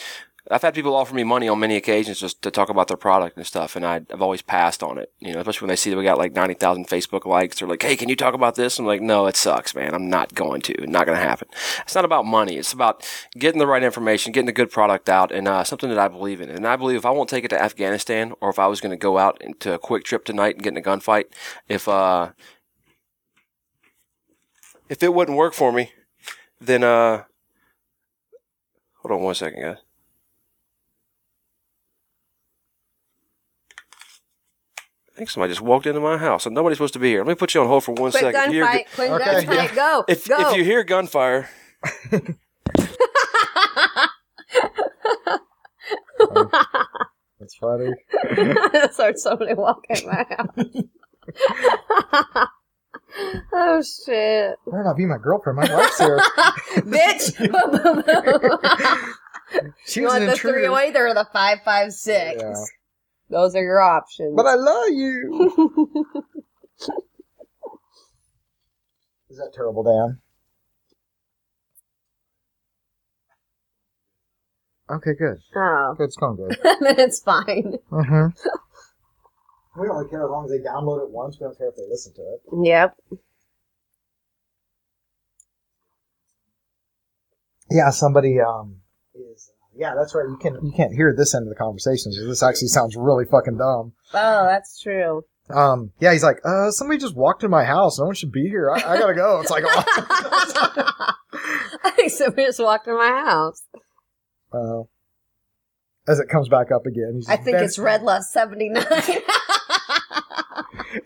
[0.51, 3.37] I've had people offer me money on many occasions just to talk about their product
[3.37, 5.13] and stuff, and I, I've always passed on it.
[5.19, 7.59] You know, especially when they see that we got like ninety thousand Facebook likes.
[7.59, 9.95] They're like, "Hey, can you talk about this?" I'm like, "No, it sucks, man.
[9.95, 10.87] I'm not going to.
[10.87, 11.49] Not going to happen."
[11.81, 12.57] It's not about money.
[12.57, 13.07] It's about
[13.37, 16.41] getting the right information, getting a good product out, and uh, something that I believe
[16.41, 16.49] in.
[16.49, 18.91] And I believe if I won't take it to Afghanistan, or if I was going
[18.91, 21.25] to go out into a quick trip tonight and get in a gunfight,
[21.69, 22.31] if uh,
[24.89, 25.93] if it wouldn't work for me,
[26.61, 27.25] then uh,
[29.03, 29.88] hold on one second, guys.
[35.19, 37.25] I think somebody just walked into my house, and nobody's supposed to be here.
[37.25, 38.51] Let me put you on hold for one Quick second.
[38.51, 38.95] If you hear gunfight.
[38.95, 39.55] Quick Okay, gunfight.
[39.57, 39.75] yeah.
[39.75, 40.05] Go.
[40.07, 40.37] if, go.
[40.51, 41.49] if you hear gunfire,
[47.41, 47.91] That's funny.
[48.93, 50.49] so somebody walk in my house.
[53.53, 55.57] oh shit, Better not be my girlfriend.
[55.59, 56.19] My wife's here.
[56.77, 57.35] bitch!
[59.87, 60.59] She you was want an the intruder.
[60.59, 62.41] three oh away or the five five six?
[62.41, 62.55] Yeah.
[63.31, 64.35] Those are your options.
[64.37, 66.05] But I love you.
[69.31, 70.21] Is that terrible, Dan?
[74.91, 75.37] Okay, good.
[75.55, 76.57] oh, Good, it's going good.
[76.81, 77.75] then it's fine.
[77.91, 78.29] Mm-hmm.
[79.79, 81.39] We don't really care as long as they download it once.
[81.39, 82.43] We don't care if they listen to it.
[82.65, 82.97] Yep.
[87.71, 88.81] Yeah, somebody um
[89.15, 89.53] is.
[89.79, 90.29] Yeah, that's right.
[90.29, 92.13] You can you can't hear this end of the conversation.
[92.13, 93.93] So this actually sounds really fucking dumb.
[94.13, 95.23] Oh, that's true.
[95.51, 97.99] Um, yeah, he's like, uh, somebody just walked in my house.
[97.99, 98.71] No one should be here.
[98.71, 99.41] I, I gotta go.
[99.41, 99.85] It's like, oh.
[101.85, 103.63] I think somebody just walked in my house.
[104.53, 104.83] uh,
[106.07, 108.85] as it comes back up again, he's I think bent- it's Red Love seventy nine.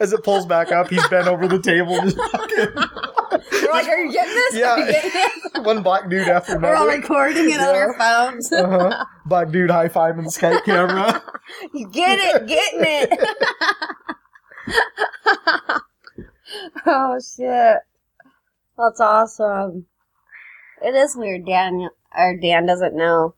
[0.00, 1.98] As it pulls back up, he's bent over the table.
[3.74, 4.54] Just fucking We're like, are you getting this?
[4.54, 4.76] Yeah.
[4.76, 5.52] Getting this?
[5.64, 6.74] one black dude after another.
[6.74, 8.52] We're all recording it on our phones.
[8.52, 9.04] Uh-huh.
[9.26, 11.22] Black dude high fiving the Skype camera.
[11.74, 13.18] You get it, getting it.
[16.86, 17.78] oh shit.
[18.78, 19.86] That's awesome.
[20.80, 23.34] It is weird Dan or Dan doesn't know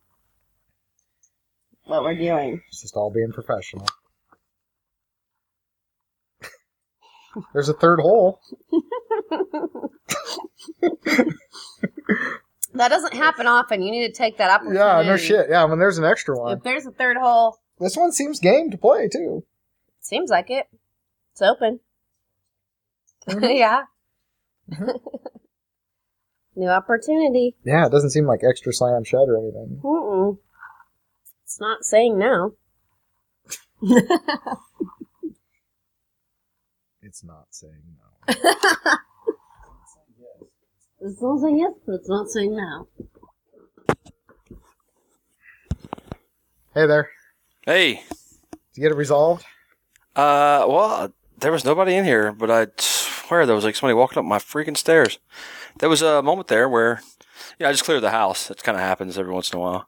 [1.87, 2.63] what we're doing.
[2.69, 3.89] It's just all being professional.
[7.53, 8.41] There's a third hole.
[12.75, 13.83] That doesn't happen often.
[13.83, 14.79] You need to take that opportunity.
[14.81, 15.47] Yeah, no shit.
[15.49, 16.57] Yeah, when there's an extra one.
[16.59, 19.45] If there's a third hole, This one seems game to play too.
[20.01, 20.67] seems like it.
[21.33, 21.79] It's open.
[23.29, 23.45] Mm-hmm.
[23.57, 23.83] yeah.
[24.73, 24.91] Mm-hmm.
[26.61, 27.55] New opportunity.
[27.65, 29.81] Yeah, it doesn't seem like extra slam shut or anything.
[29.83, 30.39] Mm-mm.
[31.45, 32.55] It's not saying no.
[37.15, 38.35] It's not saying no.
[41.01, 42.89] It's not saying yes, but it's not saying no.
[46.75, 47.11] Hey there.
[47.67, 48.03] hey, Did
[48.75, 49.45] you get it resolved?
[50.17, 54.19] uh, well, there was nobody in here, but I swear there was like somebody walking
[54.19, 55.21] up my freaking stairs.
[55.79, 57.01] There was a moment there where,
[57.61, 58.51] yeah, I just cleared the house.
[58.51, 59.87] It kind of happens every once in a while.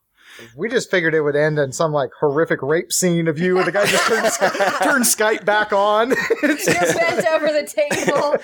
[0.57, 3.67] We just figured it would end in some like horrific rape scene of you, and
[3.67, 4.37] the guy just turns
[4.83, 6.11] turn Skype back on.
[6.43, 8.37] You're bent over the table.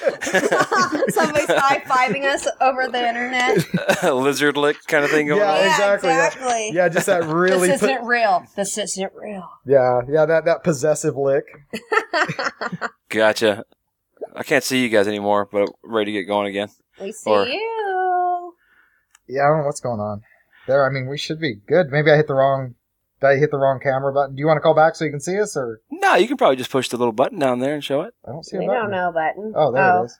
[1.10, 4.02] Somebody's high fiving us over the internet.
[4.14, 5.58] lizard lick kind of thing going Yeah, on.
[5.58, 6.26] Yeah, exactly, yeah.
[6.26, 6.70] exactly.
[6.72, 7.68] yeah, just that really.
[7.68, 8.44] this isn't real.
[8.56, 9.48] This isn't real.
[9.66, 11.44] yeah, yeah, that that possessive lick.
[13.08, 13.64] Gotcha.
[14.34, 16.68] I can't see you guys anymore, but I'm ready to get going again.
[17.00, 18.54] We see Or- you.
[19.28, 20.22] Yeah, I don't know what's going on
[20.66, 20.86] there.
[20.86, 21.88] I mean, we should be good.
[21.90, 22.74] Maybe I hit the wrong.
[23.20, 24.34] Did I hit the wrong camera button?
[24.34, 26.36] Do you want to call back so you can see us, or No, you can
[26.36, 28.14] probably just push the little button down there and show it.
[28.26, 28.82] I don't see a We button.
[28.82, 29.52] don't know button.
[29.54, 30.18] Oh, there it is.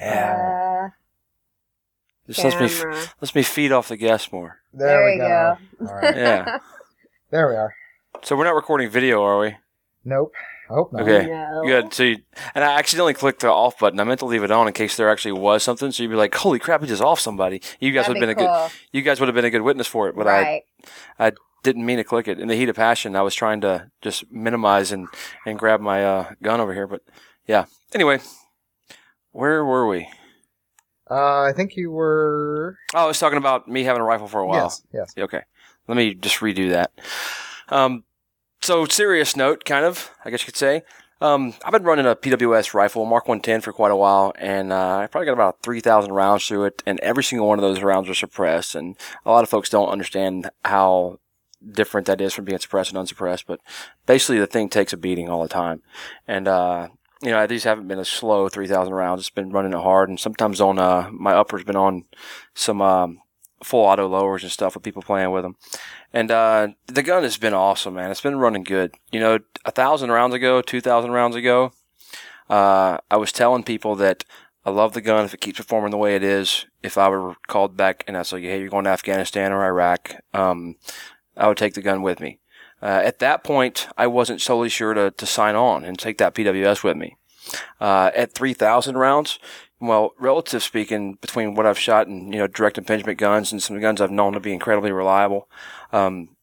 [0.00, 0.88] Uh,
[2.26, 3.02] Just lets me camera.
[3.20, 4.58] lets me feed off the gas more.
[4.72, 5.56] There, There we you go.
[5.88, 6.58] All right, Yeah.
[7.30, 7.74] there we are.
[8.22, 9.56] so we're not recording video, are we?
[10.04, 10.32] Nope.
[10.68, 11.02] I hope not.
[11.02, 11.26] Okay.
[11.26, 11.62] No.
[11.64, 11.94] Good.
[11.94, 12.18] So, you,
[12.54, 14.00] and I accidentally clicked the off button.
[14.00, 15.92] I meant to leave it on in case there actually was something.
[15.92, 16.80] So you'd be like, "Holy crap!
[16.80, 18.70] He just off somebody." You guys would have be been a good.
[18.92, 20.62] You guys would have been a good witness for it, but right.
[21.18, 23.16] I didn't mean to click it in the heat of passion.
[23.16, 25.08] I was trying to just minimize and
[25.44, 27.02] and grab my uh, gun over here, but
[27.46, 27.66] yeah.
[27.94, 28.20] Anyway,
[29.32, 30.08] where were we?
[31.10, 32.78] Uh, I think you were.
[32.94, 34.64] Oh, I was talking about me having a rifle for a while.
[34.64, 34.82] Yes.
[34.92, 35.14] Yes.
[35.16, 35.42] Okay.
[35.86, 36.90] Let me just redo that.
[37.68, 38.04] Um,
[38.60, 40.82] so serious note, kind of, I guess you could say.
[41.20, 44.98] Um, I've been running a PWS rifle, Mark 110, for quite a while, and uh,
[44.98, 48.08] I probably got about 3,000 rounds through it, and every single one of those rounds
[48.10, 51.18] are suppressed, and a lot of folks don't understand how
[51.66, 53.60] different that is from being suppressed and unsuppressed, but
[54.04, 55.82] basically the thing takes a beating all the time.
[56.28, 56.88] And, uh,
[57.22, 59.22] you know, these haven't been a slow 3,000 rounds.
[59.22, 62.04] It's been running it hard, and sometimes on, uh, my upper's been on
[62.54, 63.22] some, um,
[63.62, 65.56] full auto lowers and stuff with people playing with them.
[66.12, 68.10] And uh, the gun has been awesome, man.
[68.10, 68.94] It's been running good.
[69.12, 71.72] You know, a thousand rounds ago, two thousand rounds ago,
[72.48, 74.24] uh, I was telling people that
[74.64, 76.66] I love the gun if it keeps performing the way it is.
[76.82, 80.16] If I were called back and I said, "Hey, you're going to Afghanistan or Iraq,"
[80.34, 80.76] um,
[81.36, 82.40] I would take the gun with me.
[82.82, 86.34] Uh, at that point, I wasn't solely sure to, to sign on and take that
[86.34, 87.16] PWS with me.
[87.80, 89.38] Uh, at 3,000 rounds,
[89.80, 93.78] well, relative speaking, between what I've shot and, you know, direct impingement guns and some
[93.80, 95.48] guns I've known to be incredibly reliable,
[95.92, 96.35] um,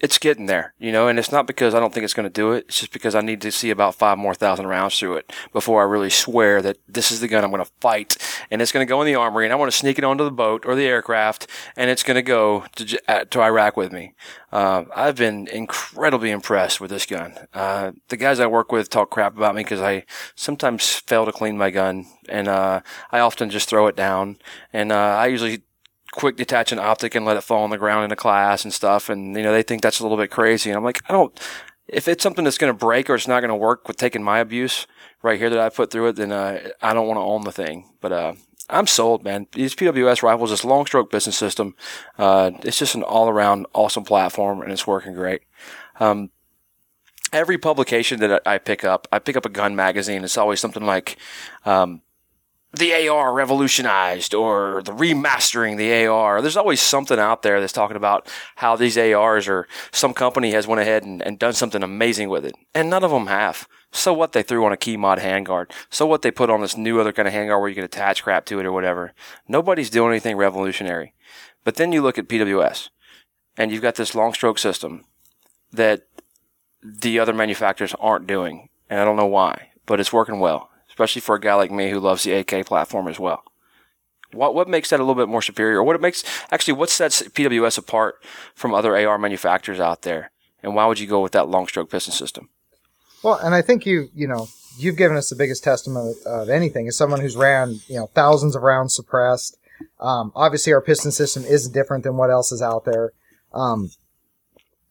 [0.00, 2.32] it's getting there, you know, and it's not because I don't think it's going to
[2.32, 2.64] do it.
[2.68, 5.82] It's just because I need to see about five more thousand rounds through it before
[5.82, 8.16] I really swear that this is the gun I'm going to fight
[8.50, 10.24] and it's going to go in the armory and I want to sneak it onto
[10.24, 13.92] the boat or the aircraft and it's going to go to, uh, to Iraq with
[13.92, 14.14] me.
[14.50, 17.34] Uh, I've been incredibly impressed with this gun.
[17.52, 21.32] Uh, the guys I work with talk crap about me because I sometimes fail to
[21.32, 22.80] clean my gun and, uh,
[23.12, 24.38] I often just throw it down
[24.72, 25.62] and, uh, I usually
[26.12, 28.72] quick detach an optic and let it fall on the ground in a class and
[28.72, 29.08] stuff.
[29.08, 30.70] And, you know, they think that's a little bit crazy.
[30.70, 31.38] And I'm like, I don't,
[31.86, 34.22] if it's something that's going to break or it's not going to work with taking
[34.22, 34.86] my abuse
[35.22, 37.52] right here that I put through it, then, uh, I don't want to own the
[37.52, 37.90] thing.
[38.00, 38.32] But, uh,
[38.68, 39.46] I'm sold, man.
[39.52, 41.74] These PWS rifles, this long stroke piston system,
[42.18, 45.42] uh, it's just an all around awesome platform and it's working great.
[45.98, 46.30] Um,
[47.32, 50.22] every publication that I pick up, I pick up a gun magazine.
[50.22, 51.16] It's always something like,
[51.64, 52.02] um,
[52.72, 56.40] the AR revolutionized or the remastering the AR.
[56.40, 60.66] There's always something out there that's talking about how these ARs or some company has
[60.66, 62.54] went ahead and, and done something amazing with it.
[62.74, 63.66] And none of them have.
[63.90, 65.72] So what they threw on a KeyMod handguard.
[65.90, 68.22] So what they put on this new other kind of handguard where you can attach
[68.22, 69.14] crap to it or whatever.
[69.48, 71.12] Nobody's doing anything revolutionary.
[71.64, 72.90] But then you look at PWS
[73.56, 75.04] and you've got this long stroke system
[75.72, 76.06] that
[76.82, 78.68] the other manufacturers aren't doing.
[78.88, 81.90] And I don't know why, but it's working well especially for a guy like me
[81.90, 83.42] who loves the AK platform as well.
[84.32, 85.82] What what makes that a little bit more superior?
[85.82, 86.22] What it makes
[86.52, 88.22] actually what sets PWS apart
[88.54, 90.30] from other AR manufacturers out there?
[90.62, 92.50] And why would you go with that long stroke piston system?
[93.22, 94.48] Well, and I think you, you know,
[94.78, 98.56] you've given us the biggest testament of anything as someone who's ran, you know, thousands
[98.56, 99.58] of rounds suppressed.
[99.98, 103.12] Um, obviously, our piston system is different than what else is out there.
[103.52, 103.90] Um,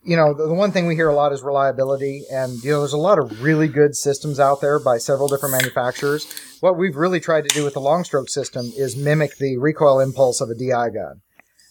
[0.03, 2.79] you know, the, the one thing we hear a lot is reliability, and you know,
[2.79, 6.27] there's a lot of really good systems out there by several different manufacturers.
[6.61, 9.99] What we've really tried to do with the long stroke system is mimic the recoil
[9.99, 11.21] impulse of a DI gun.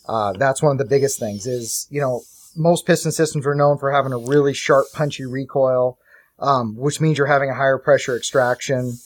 [0.07, 1.47] Uh, that's one of the biggest things.
[1.47, 2.23] Is you know,
[2.57, 5.99] most piston systems are known for having a really sharp, punchy recoil
[6.39, 8.99] um, which means you're having a higher pressure extraction.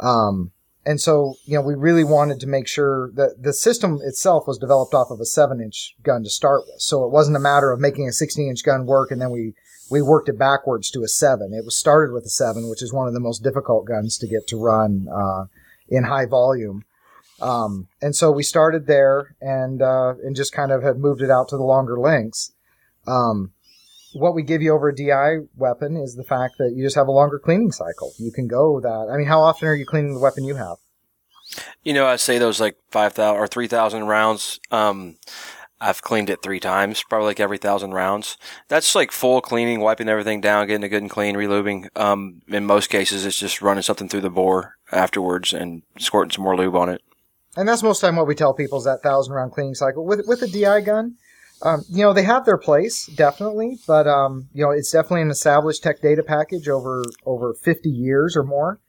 [0.00, 0.52] Um,
[0.88, 4.56] and so, you know, we really wanted to make sure that the system itself was
[4.56, 6.80] developed off of a seven inch gun to start with.
[6.80, 9.52] So it wasn't a matter of making a 16 inch gun work and then we,
[9.90, 11.52] we worked it backwards to a seven.
[11.52, 14.26] It was started with a seven, which is one of the most difficult guns to
[14.26, 15.44] get to run, uh,
[15.90, 16.84] in high volume.
[17.42, 21.30] Um, and so we started there and, uh, and just kind of have moved it
[21.30, 22.52] out to the longer lengths.
[23.06, 23.52] Um,
[24.18, 27.08] what we give you over a DI weapon is the fact that you just have
[27.08, 28.12] a longer cleaning cycle.
[28.18, 29.08] You can go that.
[29.12, 30.76] I mean, how often are you cleaning the weapon you have?
[31.82, 34.60] You know, I say those like five thousand or three thousand rounds.
[34.70, 35.16] Um,
[35.80, 38.36] I've cleaned it three times, probably like every thousand rounds.
[38.66, 41.86] That's like full cleaning, wiping everything down, getting it good and clean, relubing.
[41.96, 46.44] Um, in most cases, it's just running something through the bore afterwards and squirting some
[46.44, 47.00] more lube on it.
[47.56, 50.26] And that's most time what we tell people is that thousand round cleaning cycle with
[50.26, 51.16] with a DI gun.
[51.62, 55.30] Um, you know they have their place definitely, but um, you know it's definitely an
[55.30, 58.80] established tech data package over over fifty years or more.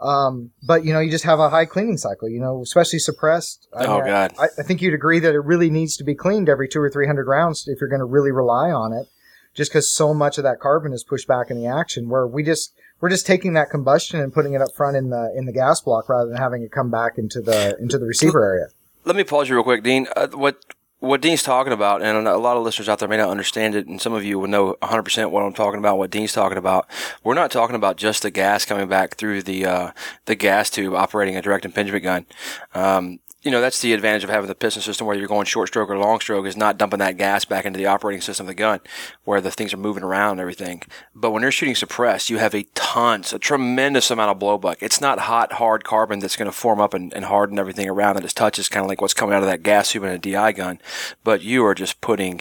[0.00, 2.28] Um, but you know, you just have a high cleaning cycle.
[2.28, 3.66] You know, especially suppressed.
[3.76, 4.34] I Oh, mean, God.
[4.38, 6.90] I, I think you'd agree that it really needs to be cleaned every two or
[6.90, 9.06] three hundred rounds if you're going to really rely on it.
[9.54, 12.44] Just because so much of that carbon is pushed back in the action, where we
[12.44, 15.52] just we're just taking that combustion and putting it up front in the in the
[15.52, 18.66] gas block rather than having it come back into the into the receiver area.
[19.04, 20.06] Let me pause you real quick, Dean.
[20.14, 20.58] Uh, what
[21.00, 23.86] what Dean's talking about, and a lot of listeners out there may not understand it,
[23.86, 26.88] and some of you will know 100% what I'm talking about, what Dean's talking about.
[27.22, 29.90] We're not talking about just the gas coming back through the uh,
[30.26, 32.26] the gas tube operating a direct impingement gun.
[32.74, 35.68] Um, you know, that's the advantage of having the piston system where you're going short
[35.68, 38.48] stroke or long stroke is not dumping that gas back into the operating system of
[38.48, 38.80] the gun
[39.24, 40.82] where the things are moving around and everything.
[41.14, 44.78] But when you're shooting suppressed, you have a tons, a tremendous amount of blowback.
[44.80, 48.16] It's not hot, hard carbon that's going to form up and, and harden everything around
[48.16, 50.18] that it touches, kind of like what's coming out of that gas tube in a
[50.18, 50.80] DI gun.
[51.22, 52.40] But you are just putting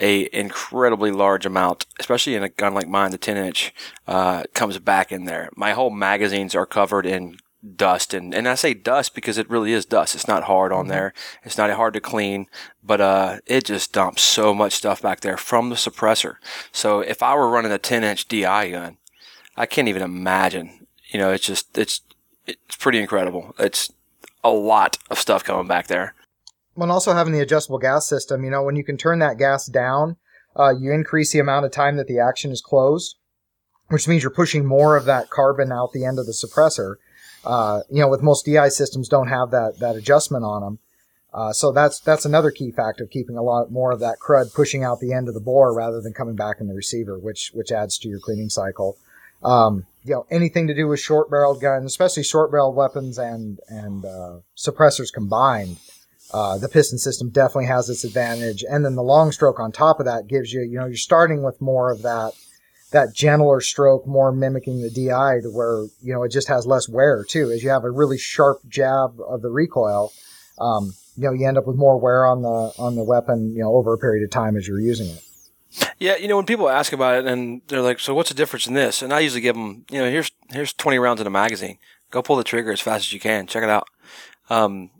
[0.00, 3.72] a incredibly large amount, especially in a gun like mine, the 10 inch,
[4.06, 5.48] uh, comes back in there.
[5.56, 7.38] My whole magazines are covered in
[7.74, 10.14] dust and, and I say dust because it really is dust.
[10.14, 11.12] It's not hard on there.
[11.42, 12.46] It's not hard to clean,
[12.82, 16.36] but, uh, it just dumps so much stuff back there from the suppressor.
[16.72, 18.98] So if I were running a 10 inch DI gun,
[19.56, 22.00] I can't even imagine, you know, it's just, it's,
[22.46, 23.54] it's pretty incredible.
[23.58, 23.92] It's
[24.44, 26.14] a lot of stuff coming back there.
[26.74, 29.66] When also having the adjustable gas system, you know, when you can turn that gas
[29.66, 30.16] down,
[30.54, 33.16] uh, you increase the amount of time that the action is closed,
[33.88, 36.96] which means you're pushing more of that carbon out the end of the suppressor.
[37.46, 40.78] Uh, you know, with most DI systems, don't have that that adjustment on them.
[41.32, 44.52] Uh, so that's that's another key factor of keeping a lot more of that crud
[44.52, 47.52] pushing out the end of the bore rather than coming back in the receiver, which
[47.54, 48.96] which adds to your cleaning cycle.
[49.42, 53.60] Um, you know, anything to do with short barreled guns, especially short barreled weapons and
[53.68, 55.76] and uh, suppressors combined,
[56.32, 58.64] uh, the piston system definitely has its advantage.
[58.68, 61.42] And then the long stroke on top of that gives you, you know, you're starting
[61.42, 62.32] with more of that
[62.92, 66.88] that gentler stroke, more mimicking the DI, to where you know it just has less
[66.88, 67.50] wear too.
[67.50, 70.12] As you have a really sharp jab of the recoil,
[70.58, 73.62] um, you know, you end up with more wear on the on the weapon, you
[73.62, 75.22] know, over a period of time as you're using it.
[75.98, 78.66] Yeah, you know, when people ask about it and they're like, "So what's the difference
[78.66, 81.30] in this?" and I usually give them, you know, here's here's 20 rounds in a
[81.30, 81.78] magazine.
[82.10, 83.46] Go pull the trigger as fast as you can.
[83.46, 83.88] Check it out.
[84.48, 84.90] Um,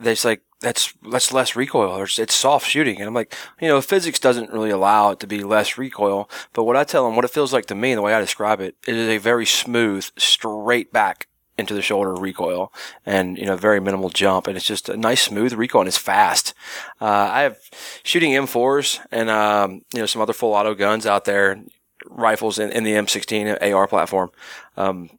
[0.00, 3.80] they're like, "That's that's less recoil, it's, it's soft shooting." And I'm like, you know,
[3.80, 6.28] physics doesn't really allow it to be less recoil.
[6.52, 8.60] But what I tell them, what it feels like to me, the way I describe
[8.60, 12.72] it, it is a very smooth, straight back into the shoulder recoil
[13.06, 14.46] and, you know, very minimal jump.
[14.46, 16.52] And it's just a nice smooth recoil and it's fast.
[17.00, 17.58] Uh, I have
[18.02, 21.62] shooting M4s and, um, you know, some other full auto guns out there,
[22.06, 24.30] rifles in, in the M16 AR platform.
[24.76, 25.10] Um,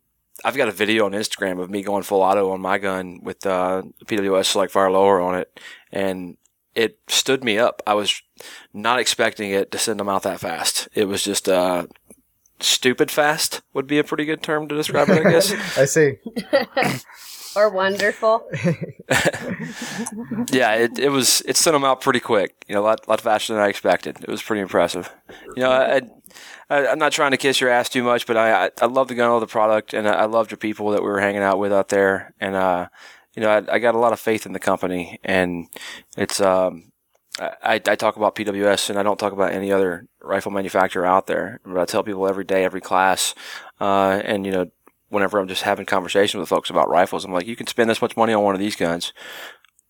[0.46, 3.46] I've got a video on Instagram of me going full auto on my gun with,
[3.48, 5.60] uh, PWS select fire lower on it.
[5.92, 6.38] And
[6.76, 7.82] it stood me up.
[7.88, 8.22] I was
[8.72, 10.88] not expecting it to send them out that fast.
[10.94, 11.88] It was just, uh,
[12.60, 15.52] stupid fast would be a pretty good term to describe it, I guess.
[15.78, 16.18] I see.
[17.56, 18.48] or wonderful.
[20.52, 22.66] yeah, it, it was it sent them out pretty quick.
[22.68, 24.18] You know, a lot lot faster than I expected.
[24.22, 25.12] It was pretty impressive.
[25.56, 26.02] You know, I,
[26.70, 29.08] I I'm not trying to kiss your ass too much, but I I, I love
[29.08, 31.22] the gun, I love the product, and I, I loved your people that we were
[31.22, 32.88] hanging out with out there, and uh,
[33.36, 35.68] you know, I, I got a lot of faith in the company, and
[36.18, 36.92] it's um.
[37.38, 41.28] I, I talk about PWS and I don't talk about any other rifle manufacturer out
[41.28, 43.36] there, but I tell people every day, every class,
[43.82, 44.72] uh, and you know,
[45.10, 48.02] whenever I'm just having conversations with folks about rifles, I'm like, you can spend this
[48.02, 49.14] much money on one of these guns,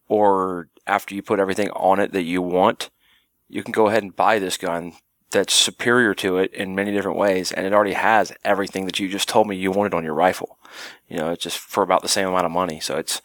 [0.07, 2.89] or after you put everything on it that you want,
[3.47, 4.93] you can go ahead and buy this gun
[5.31, 9.09] that's superior to it in many different ways, and it already has everything that you
[9.09, 10.57] just told me you wanted on your rifle.
[11.09, 12.79] You know, it's just for about the same amount of money.
[12.79, 13.21] So it's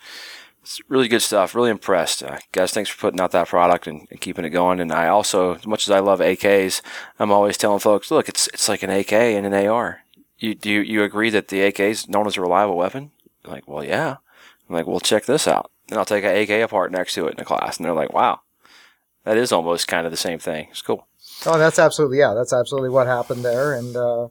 [0.62, 1.54] it's really good stuff.
[1.54, 2.72] Really impressed, uh, guys.
[2.72, 4.78] Thanks for putting out that product and, and, keeping it going.
[4.80, 6.82] And I also, as much as I love AKs,
[7.18, 10.02] I'm always telling folks, look, it's it's like an AK and an AR.
[10.40, 13.12] You do you, you agree that the AK is known as a reliable weapon?
[13.44, 14.16] I'm like, well, yeah.
[14.68, 15.70] I'm like, well, check this out.
[15.90, 18.12] And I'll take an AK apart next to it in a class, and they're like,
[18.12, 18.40] wow,
[19.24, 20.68] that is almost kind of the same thing.
[20.70, 21.06] It's cool.
[21.46, 22.34] Oh, that's absolutely yeah.
[22.34, 24.28] That's absolutely what happened there, and uh,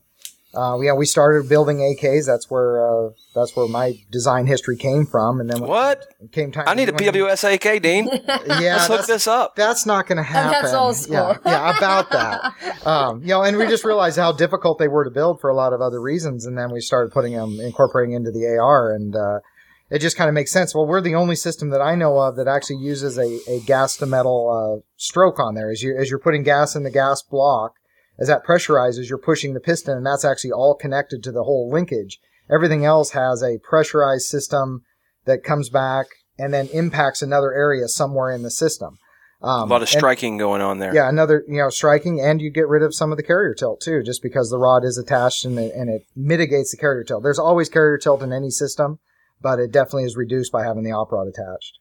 [0.56, 2.26] uh, yeah, we started building AKs.
[2.26, 6.08] That's where uh, that's where my design history came from, and then What?
[6.22, 6.64] it came time.
[6.68, 8.08] I need a when- PWS AK, Dean.
[8.60, 9.56] Yeah, Let's hook this up.
[9.56, 10.52] that's not going to happen.
[10.64, 11.14] That's old school.
[11.16, 12.86] Yeah, yeah, about that.
[12.88, 15.56] Um, you know, and we just realized how difficult they were to build for a
[15.56, 19.16] lot of other reasons, and then we started putting them, incorporating into the AR, and
[19.16, 19.40] uh,
[19.92, 20.74] it just kind of makes sense.
[20.74, 23.98] Well, we're the only system that I know of that actually uses a, a gas
[23.98, 25.70] to metal uh, stroke on there.
[25.72, 27.76] As you as you're putting gas in the gas block,
[28.20, 31.72] as that pressurizes, you're pushing the piston, and that's actually all connected to the whole
[31.72, 32.20] linkage.
[32.52, 34.84] Everything else has a pressurized system
[35.26, 36.08] that comes back
[36.38, 38.98] and then impacts another area somewhere in the system.
[39.42, 40.94] Um, a lot of and, striking going on there.
[40.94, 43.80] Yeah, another you know striking, and you get rid of some of the carrier tilt
[43.80, 47.24] too, just because the rod is attached and it, and it mitigates the carrier tilt.
[47.24, 49.00] There's always carrier tilt in any system,
[49.42, 51.79] but it definitely is reduced by having the op rod attached.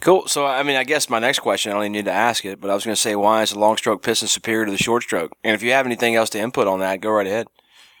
[0.00, 0.28] Cool.
[0.28, 2.60] So, I mean, I guess my next question, I don't even need to ask it,
[2.60, 4.78] but I was going to say, why is the long stroke piston superior to the
[4.78, 5.32] short stroke?
[5.42, 7.46] And if you have anything else to input on that, go right ahead.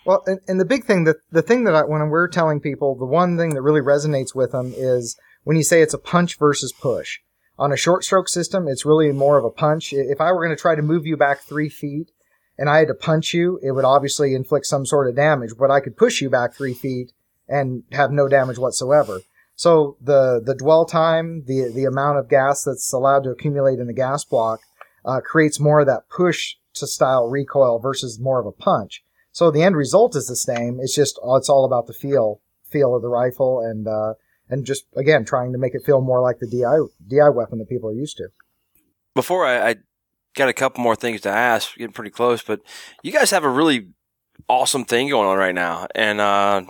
[0.04, 2.94] Well, and, and the big thing, the, the thing that I, when we're telling people,
[2.94, 6.38] the one thing that really resonates with them is when you say it's a punch
[6.38, 7.20] versus push.
[7.58, 9.92] On a short stroke system, it's really more of a punch.
[9.92, 12.10] If I were going to try to move you back three feet
[12.58, 15.70] and I had to punch you, it would obviously inflict some sort of damage, but
[15.70, 17.12] I could push you back three feet
[17.48, 19.20] and have no damage whatsoever.
[19.56, 23.86] So the, the dwell time, the, the amount of gas that's allowed to accumulate in
[23.86, 24.60] the gas block,
[25.04, 29.04] uh, creates more of that push to style recoil versus more of a punch.
[29.32, 30.78] So the end result is the same.
[30.80, 34.14] It's just, it's all about the feel, feel of the rifle and, uh,
[34.48, 37.68] and just again trying to make it feel more like the DI DI weapon that
[37.68, 38.28] people are used to.
[39.14, 39.76] Before I, I
[40.34, 42.60] got a couple more things to ask, getting pretty close, but
[43.02, 43.88] you guys have a really
[44.48, 46.62] awesome thing going on right now, and uh,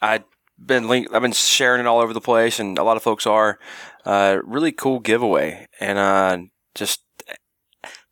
[0.00, 0.24] I
[0.64, 3.26] been link, I've been sharing it all over the place, and a lot of folks
[3.26, 3.58] are.
[4.04, 6.38] Uh, really cool giveaway, and uh,
[6.74, 7.02] just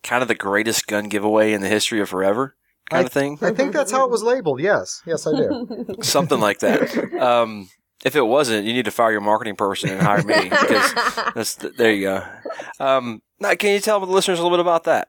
[0.03, 2.57] kind of the greatest gun giveaway in the history of forever,
[2.91, 3.39] kind I, of thing.
[3.41, 4.61] I think that's how it was labeled.
[4.61, 5.87] Yes, yes, I do.
[6.03, 6.95] Something like that.
[7.15, 7.71] Um,
[8.05, 10.95] if it wasn't, you need to fire your marketing person and hire me because
[11.35, 12.25] that's there you go.
[12.79, 15.09] Um, now, can you tell the listeners a little bit about that?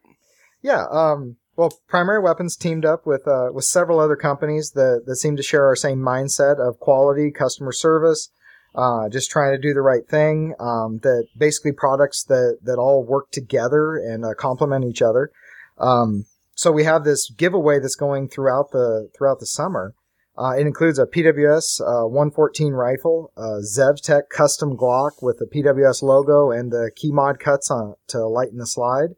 [0.61, 0.85] Yeah.
[0.89, 5.35] Um, well, Primary Weapons teamed up with uh, with several other companies that that seem
[5.35, 8.29] to share our same mindset of quality, customer service,
[8.73, 10.53] uh, just trying to do the right thing.
[10.57, 15.31] Um, that basically products that that all work together and uh, complement each other.
[15.77, 19.95] Um, so we have this giveaway that's going throughout the throughout the summer.
[20.37, 26.03] Uh, it includes a PWS uh, 114 rifle, a ZevTech custom Glock with the PWS
[26.03, 29.09] logo and the KeyMod cuts on to lighten the slide.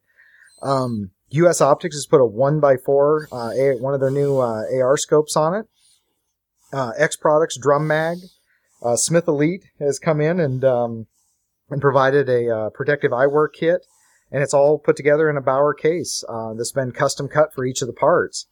[0.64, 5.36] Um, US Optics has put a 1x4, uh, one of their new uh, AR scopes
[5.36, 5.68] on it.
[6.74, 8.18] Uh, X Products drum mag.
[8.84, 11.08] Uh, Smith Elite has come in and um,
[11.70, 13.86] and provided a protective eyewear kit,
[14.32, 16.24] and it's all put together in a Bauer case
[16.58, 18.48] that's been custom cut for each of the parts.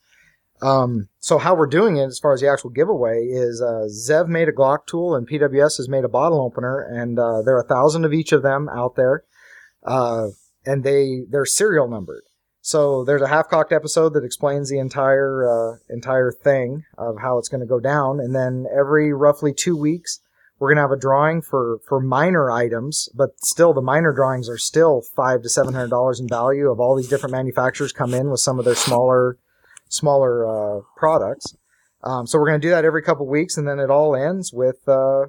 [0.61, 4.27] Um, so how we're doing it as far as the actual giveaway is uh, Zev
[4.27, 7.61] made a Glock tool and PWS has made a bottle opener, and uh, there are
[7.61, 9.23] a thousand of each of them out there,
[9.85, 10.27] uh,
[10.65, 12.23] and they they're serial numbered.
[12.69, 17.39] So there's a half cocked episode that explains the entire uh, entire thing of how
[17.39, 20.19] it's going to go down, and then every roughly two weeks
[20.59, 24.47] we're going to have a drawing for for minor items, but still the minor drawings
[24.47, 26.69] are still five to seven hundred dollars in value.
[26.69, 29.39] Of all these different manufacturers come in with some of their smaller
[29.87, 31.55] smaller uh, products.
[32.03, 34.53] Um, so we're going to do that every couple weeks, and then it all ends
[34.53, 35.25] with uh,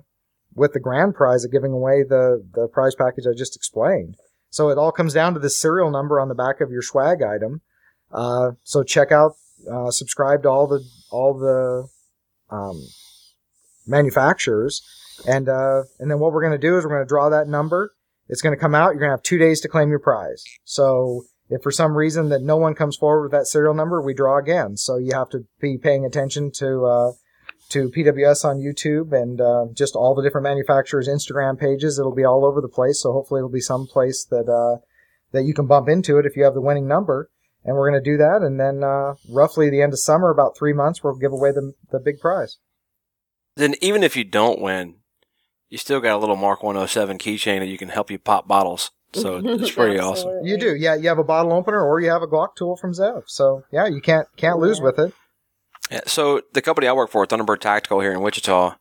[0.54, 4.16] with the grand prize of giving away the the prize package I just explained.
[4.50, 7.22] So it all comes down to the serial number on the back of your swag
[7.22, 7.62] item.
[8.12, 9.32] Uh, so check out,
[9.70, 11.88] uh, subscribe to all the all the
[12.54, 12.82] um,
[13.86, 14.82] manufacturers,
[15.26, 17.48] and uh, and then what we're going to do is we're going to draw that
[17.48, 17.94] number.
[18.28, 18.90] It's going to come out.
[18.90, 20.44] You're going to have two days to claim your prize.
[20.64, 24.14] So if for some reason that no one comes forward with that serial number, we
[24.14, 24.76] draw again.
[24.76, 27.12] So you have to be paying attention to uh,
[27.70, 31.98] to PWS on YouTube and uh, just all the different manufacturers' Instagram pages.
[31.98, 33.00] It'll be all over the place.
[33.02, 34.84] So hopefully it'll be some place that uh,
[35.32, 37.30] that you can bump into it if you have the winning number.
[37.62, 38.40] And we're going to do that.
[38.42, 41.74] And then uh, roughly the end of summer, about three months, we'll give away the
[41.90, 42.58] the big prize.
[43.56, 44.96] Then even if you don't win,
[45.68, 48.90] you still got a little Mark 107 keychain that you can help you pop bottles.
[49.12, 50.44] So it's pretty awesome.
[50.44, 50.94] You do, yeah.
[50.94, 53.24] You have a bottle opener, or you have a Glock tool from Zev.
[53.26, 55.12] So yeah, you can't can't lose with it.
[56.06, 58.76] So the company I work for, Thunderbird Tactical here in Wichita,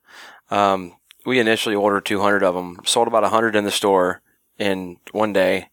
[0.51, 0.93] um,
[1.26, 4.22] we initially ordered 200 of them, sold about 100 in the store
[4.57, 5.70] in one day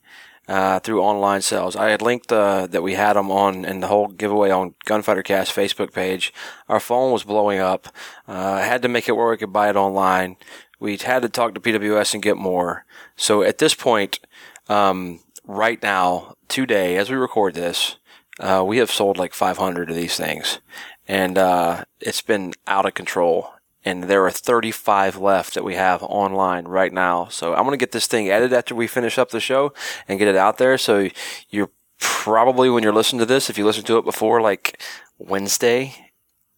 [0.49, 1.77] uh, through online sales.
[1.77, 5.23] I had linked uh, that we had them on and the whole giveaway on Gunfighter
[5.23, 6.33] Cast Facebook page.
[6.69, 7.89] Our phone was blowing up.
[8.29, 10.37] Uh, I had to make it where we could buy it online.
[10.79, 12.85] We had to talk to PWS and get more.
[13.17, 14.21] So at this point,
[14.69, 17.97] um, right now, today, as we record this,
[18.39, 20.59] uh, we have sold like 500 of these things,
[21.07, 23.51] and uh, it's been out of control.
[23.85, 27.27] And there are 35 left that we have online right now.
[27.27, 29.73] So I'm gonna get this thing edited after we finish up the show
[30.09, 30.77] and get it out there.
[30.77, 31.09] So
[31.51, 34.83] you're probably when you're listening to this, if you listen to it before like
[35.19, 35.95] Wednesday,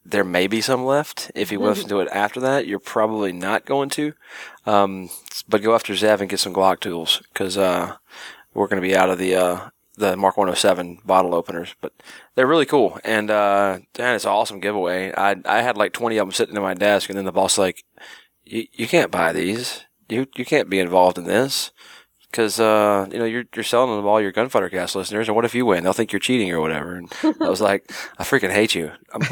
[0.04, 1.30] there may be some left.
[1.34, 4.14] If you listen to it after that, you're probably not going to.
[4.64, 5.10] Um,
[5.46, 7.96] but go after Zev and get some Glock tools because uh,
[8.54, 9.68] we're going to be out of the uh,
[9.98, 11.74] the Mark 107 bottle openers.
[11.80, 11.92] But
[12.34, 15.12] they're really cool, and uh, man, it's an awesome giveaway.
[15.16, 17.58] I I had like 20 of them sitting in my desk, and then the boss
[17.58, 17.84] like,
[18.44, 19.84] you you can't buy these.
[20.08, 21.70] You you can't be involved in this
[22.30, 25.36] because uh, you know you're you're selling them to all your gunfighter cast listeners, and
[25.36, 25.84] what if you win?
[25.84, 26.94] They'll think you're cheating or whatever.
[26.94, 28.92] And I was like, I freaking hate you.
[29.12, 29.22] I'm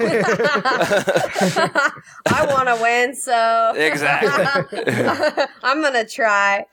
[2.26, 4.44] I want to win, so exactly
[5.62, 6.64] I'm gonna try.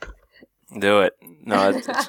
[0.79, 1.13] do it.
[1.45, 2.07] No, it's, it's,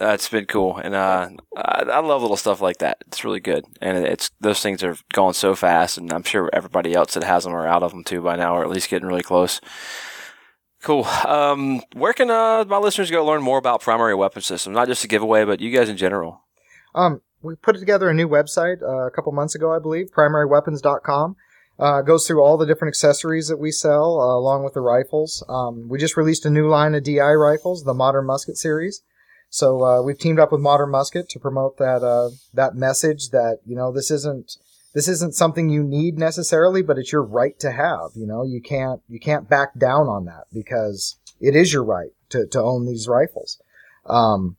[0.00, 2.98] it's been cool, and uh, I, I love little stuff like that.
[3.06, 6.94] It's really good, and it's those things are going so fast, and I'm sure everybody
[6.94, 9.08] else that has them are out of them too by now, or at least getting
[9.08, 9.60] really close.
[10.82, 11.04] Cool.
[11.04, 14.74] Um, where can uh, my listeners go learn more about primary weapon systems?
[14.74, 16.42] Not just a giveaway, but you guys in general.
[16.94, 21.36] Um, we put together a new website uh, a couple months ago, I believe, primaryweapons.com.
[21.78, 25.44] Uh, goes through all the different accessories that we sell, uh, along with the rifles.
[25.48, 29.02] Um, we just released a new line of DI rifles, the Modern Musket series.
[29.50, 33.60] So uh, we've teamed up with Modern Musket to promote that uh, that message that
[33.64, 34.56] you know this isn't
[34.94, 38.10] this isn't something you need necessarily, but it's your right to have.
[38.14, 42.10] You know, you can't you can't back down on that because it is your right
[42.30, 43.60] to, to own these rifles.
[44.06, 44.56] Um,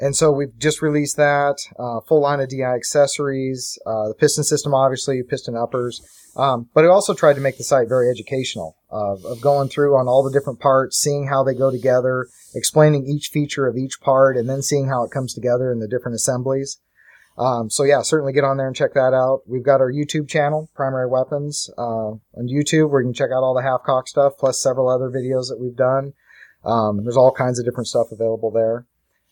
[0.00, 4.44] and so we've just released that uh, full line of DI accessories, uh, the piston
[4.44, 6.00] system, obviously piston uppers.
[6.36, 9.96] Um, but I also tried to make the site very educational of, of going through
[9.96, 14.00] on all the different parts, seeing how they go together, explaining each feature of each
[14.00, 16.78] part, and then seeing how it comes together in the different assemblies.
[17.36, 19.42] Um, so yeah, certainly get on there and check that out.
[19.46, 23.42] We've got our YouTube channel, Primary Weapons, uh, on YouTube where you can check out
[23.42, 26.14] all the half cock stuff, plus several other videos that we've done.
[26.64, 28.86] Um, there's all kinds of different stuff available there.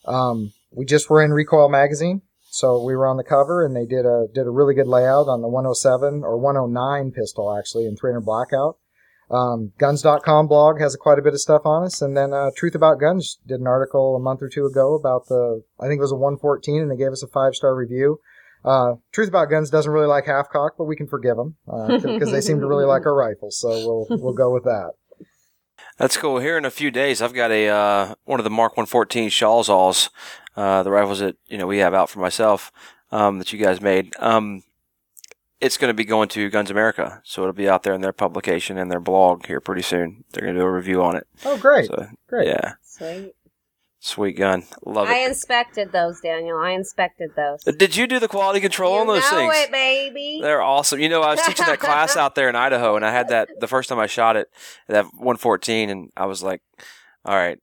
[0.06, 3.86] Um, we just were in Recoil Magazine, so we were on the cover, and they
[3.86, 7.96] did a did a really good layout on the 107 or 109 pistol actually in
[7.96, 8.78] 300 blackout.
[9.30, 12.74] Um, guns.com blog has quite a bit of stuff on us, and then uh, Truth
[12.74, 16.02] About Guns did an article a month or two ago about the I think it
[16.02, 18.20] was a 114, and they gave us a five star review.
[18.64, 22.30] Uh, Truth About Guns doesn't really like half cock, but we can forgive them because
[22.32, 24.92] they seem to really like our rifles, so we'll we'll go with that.
[25.98, 26.38] That's cool.
[26.38, 30.10] Here in a few days, I've got a uh, one of the Mark 114 Shawzalls,
[30.58, 32.72] uh, the rifles that you know we have out for myself
[33.12, 34.12] um, that you guys made.
[34.18, 34.62] Um,
[35.60, 38.12] it's going to be going to Guns America, so it'll be out there in their
[38.12, 40.24] publication and their blog here pretty soon.
[40.32, 41.26] They're going to do a review on it.
[41.44, 42.46] Oh, great, So great.
[42.46, 43.32] yeah, Sweet.
[43.98, 45.12] sweet gun, love it.
[45.12, 46.58] I inspected those, Daniel.
[46.58, 47.62] I inspected those.
[47.64, 49.54] Did you do the quality control you on those know things?
[49.56, 50.38] it, baby.
[50.40, 51.00] They're awesome.
[51.00, 53.48] You know, I was teaching that class out there in Idaho, and I had that
[53.58, 54.48] the first time I shot it,
[54.86, 56.62] that 114, and I was like,
[57.24, 57.58] all right,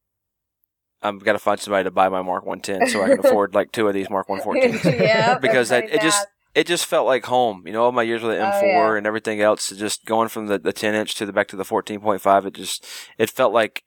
[1.08, 3.72] I've got to find somebody to buy my Mark 110 so I can afford like
[3.72, 4.84] two of these Mark 114s.
[5.00, 7.64] yeah, because that's it, it just it just felt like home.
[7.66, 8.98] You know, all my years with the M4 Oh, yeah.
[8.98, 11.64] and everything else, just going from the, the 10 inch to the back to the
[11.64, 12.86] 14.5, it just
[13.18, 13.84] it felt like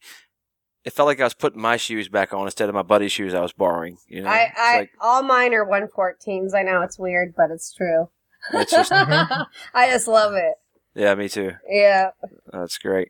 [0.85, 3.35] it felt like I was putting my shoes back on instead of my buddy's shoes
[3.35, 3.99] I was borrowing.
[4.07, 6.55] You know, I, I like all mine are 114s.
[6.55, 8.09] I know it's weird, but it's true.
[8.53, 9.43] it's just mm-hmm.
[9.75, 10.55] I just love it.
[10.95, 11.53] yeah, me too.
[11.69, 12.11] Yeah.
[12.53, 13.09] That's great.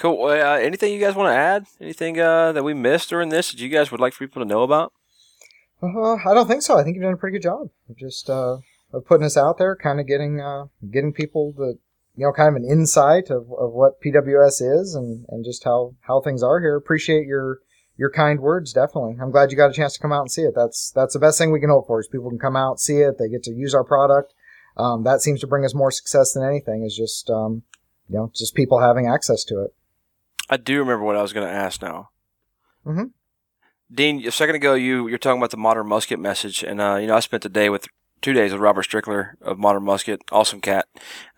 [0.00, 0.26] Cool.
[0.26, 1.66] Uh, anything you guys want to add?
[1.80, 4.48] Anything uh, that we missed during this that you guys would like for people to
[4.48, 4.92] know about?
[5.82, 6.78] Uh, I don't think so.
[6.78, 8.58] I think you've done a pretty good job of just uh,
[8.92, 11.78] of putting us out there, kind of getting uh, getting people the
[12.16, 15.94] you know kind of an insight of, of what PWS is and, and just how,
[16.02, 16.76] how things are here.
[16.76, 17.60] Appreciate your
[17.96, 19.16] your kind words, definitely.
[19.20, 20.54] I'm glad you got a chance to come out and see it.
[20.54, 22.98] That's that's the best thing we can hope for is people can come out, see
[22.98, 24.34] it, they get to use our product.
[24.76, 26.84] Um, that seems to bring us more success than anything.
[26.84, 27.62] Is just um,
[28.08, 29.74] you know just people having access to it.
[30.50, 32.10] I do remember what I was going to ask now.
[32.86, 33.10] Mhm.
[33.92, 37.06] Dean, a second ago, you you're talking about the modern musket message, and uh, you
[37.06, 37.86] know I spent the day with
[38.22, 40.86] two days with Robert Strickler of Modern Musket, awesome cat.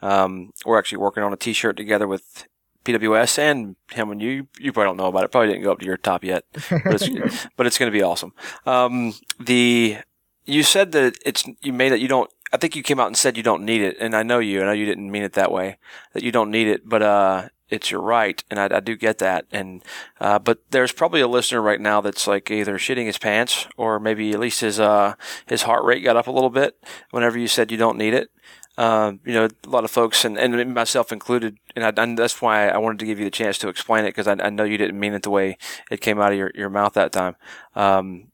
[0.01, 2.47] Um, we're actually working on a T-shirt together with
[2.85, 4.47] PWS and him and you.
[4.61, 5.33] You probably don't know about it.
[5.33, 8.03] Probably didn't go up to your top yet, but it's but it's going to be
[8.03, 8.33] awesome.
[8.65, 9.99] Um, the
[10.45, 12.01] you said that it's you made it.
[12.01, 12.31] You don't.
[12.53, 14.63] I think you came out and said you don't need it, and I know you.
[14.63, 15.79] I know you didn't mean it that way.
[16.13, 19.19] That you don't need it, but uh, it's your right, and I, I do get
[19.19, 19.47] that.
[19.51, 19.83] And
[20.21, 23.99] uh, but there's probably a listener right now that's like either shitting his pants or
[23.99, 25.15] maybe at least his uh
[25.47, 28.31] his heart rate got up a little bit whenever you said you don't need it.
[28.79, 32.43] Um, you know, a lot of folks, and, and myself included, and, I, and that's
[32.43, 34.65] why I wanted to give you the chance to explain it because I, I know
[34.65, 35.57] you didn't mean it the way
[35.91, 37.37] it came out of your, your mouth that time.
[37.75, 38.33] Um,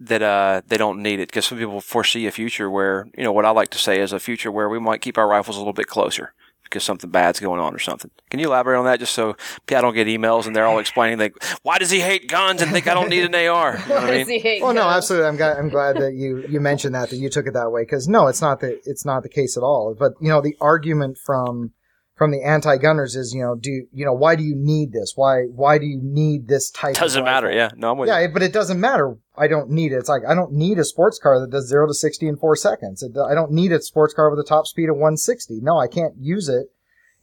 [0.00, 3.32] that uh, they don't need it because some people foresee a future where you know
[3.32, 5.60] what I like to say is a future where we might keep our rifles a
[5.60, 6.34] little bit closer
[6.68, 8.10] because something bad's going on or something.
[8.30, 9.36] Can you elaborate on that just so
[9.68, 12.70] I don't get emails and they're all explaining like, why does he hate guns and
[12.72, 13.78] think I don't need an AR?
[13.78, 14.62] You know what I mean?
[14.62, 15.28] Well, no, absolutely.
[15.28, 15.56] I'm glad.
[15.58, 18.26] I'm glad that you you mentioned that that you took it that way because no,
[18.26, 19.94] it's not the it's not the case at all.
[19.98, 21.72] But you know, the argument from
[22.16, 25.12] from the anti-gunners is you know do you know why do you need this?
[25.16, 26.94] Why why do you need this type?
[26.96, 27.52] Of doesn't matter.
[27.52, 27.70] Yeah.
[27.76, 28.28] No, I'm with Yeah, you.
[28.28, 29.16] but it doesn't matter.
[29.36, 29.96] I don't need it.
[29.96, 32.56] It's like I don't need a sports car that does zero to sixty in four
[32.56, 33.02] seconds.
[33.02, 35.60] It, I don't need a sports car with a top speed of one sixty.
[35.62, 36.66] No, I can't use it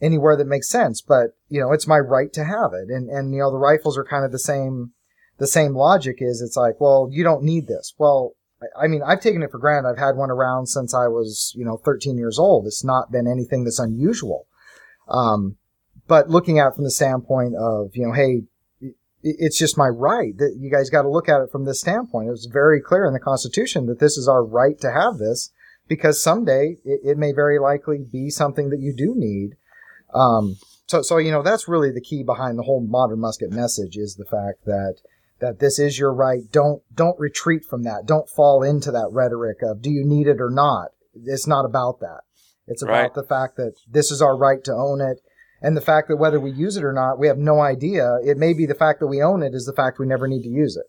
[0.01, 1.01] anywhere that makes sense.
[1.01, 2.89] But you know, it's my right to have it.
[2.93, 4.91] And and you know, the rifles are kind of the same.
[5.39, 7.95] The same logic is it's like, well, you don't need this.
[7.97, 9.89] Well, I- I mean, I've taken it for granted.
[9.89, 12.67] I've had one around since I was, you know, 13 years old.
[12.67, 14.45] It's not been anything that's unusual.
[15.08, 15.58] Um,
[16.08, 18.43] but looking at it from the standpoint of, you know, hey,
[19.24, 22.28] it's just my right that you guys got to look at it from this standpoint.
[22.28, 25.51] It was very clear in the Constitution that this is our right to have this
[25.88, 29.56] because someday it, it may very likely be something that you do need.
[30.14, 33.95] Um, so, so, you know, that's really the key behind the whole modern musket message
[33.95, 34.97] is the fact that,
[35.39, 36.41] that this is your right.
[36.51, 38.06] Don't, don't retreat from that.
[38.06, 40.89] Don't fall into that rhetoric of do you need it or not?
[41.16, 42.22] It's not about that.
[42.68, 43.14] It's about Right.
[43.14, 45.22] the fact that this is our right to own it.
[45.61, 48.18] And the fact that whether we use it or not, we have no idea.
[48.26, 50.43] It may be the fact that we own it is the fact we never need
[50.43, 50.86] to use it.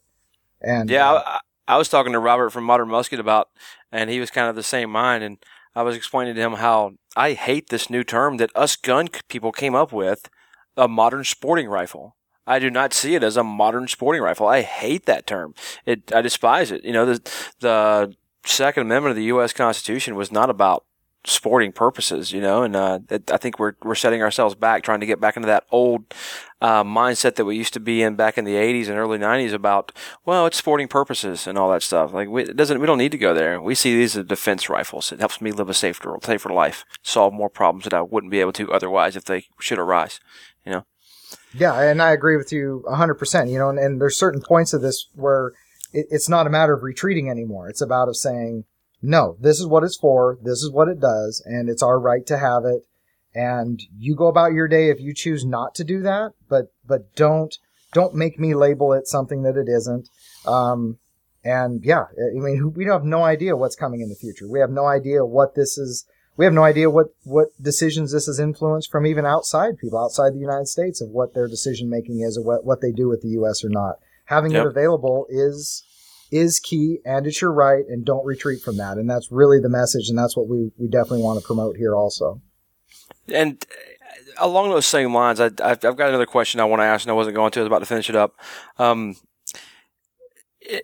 [0.61, 1.41] And Yeah, uh, I,
[1.75, 3.51] I was talking to Robert from Modern Musket about,
[3.93, 5.39] and he was kind of the same mind, and
[5.77, 9.53] I was explaining to him how I hate this new term that us gun people
[9.53, 10.29] came up with,
[10.77, 12.16] a modern sporting rifle.
[12.47, 14.47] I do not see it as a modern sporting rifle.
[14.49, 15.55] I hate that term.
[15.87, 16.85] It, I despise it.
[16.85, 18.14] You know, the the
[18.45, 19.53] Second Amendment of the U.S.
[19.53, 20.85] Constitution was not about
[21.27, 22.99] sporting purposes, you know, and uh,
[23.31, 26.14] I think we're we're setting ourselves back, trying to get back into that old
[26.61, 29.53] uh, mindset that we used to be in back in the '80s and early '90s
[29.53, 29.93] about,
[30.25, 32.12] well, it's sporting purposes and all that stuff.
[32.12, 33.61] Like, we, it doesn't we don't need to go there.
[33.61, 35.12] We see these as defense rifles.
[35.12, 38.41] It helps me live a safer safer life, solve more problems that I wouldn't be
[38.41, 40.20] able to otherwise if they should arise.
[40.66, 40.87] You know,
[41.55, 43.51] Yeah, and I agree with you 100%.
[43.51, 45.53] You know, and, and there's certain points of this where
[45.93, 47.68] it, it's not a matter of retreating anymore.
[47.68, 48.64] It's about of saying,
[49.05, 50.38] no, this is what it's for.
[50.42, 51.42] This is what it does.
[51.44, 52.86] And it's our right to have it.
[53.34, 57.14] And you go about your day if you choose not to do that, but, but
[57.14, 57.55] don't,
[57.92, 60.09] don't make me label it something that it isn't.
[60.46, 60.98] Um,
[61.44, 64.48] and yeah, I mean, we have no idea what's coming in the future.
[64.48, 66.07] We have no idea what this is.
[66.36, 70.32] We have no idea what, what decisions this has influenced from even outside people, outside
[70.32, 73.20] the United States, of what their decision making is, or what, what they do with
[73.22, 73.62] the U.S.
[73.64, 73.96] or not.
[74.24, 74.64] Having Yep.
[74.64, 75.84] it available is
[76.35, 78.99] is key, and it's your right, and don't retreat from that.
[78.99, 81.95] And that's really the message, and that's what we, we definitely want to promote here
[81.95, 82.41] also.
[83.28, 86.85] and uh, along those same lines, I, I've, I've got another question I want to
[86.85, 87.61] ask, and I wasn't going to.
[87.61, 88.35] I was about to finish it up.
[88.78, 89.14] Um,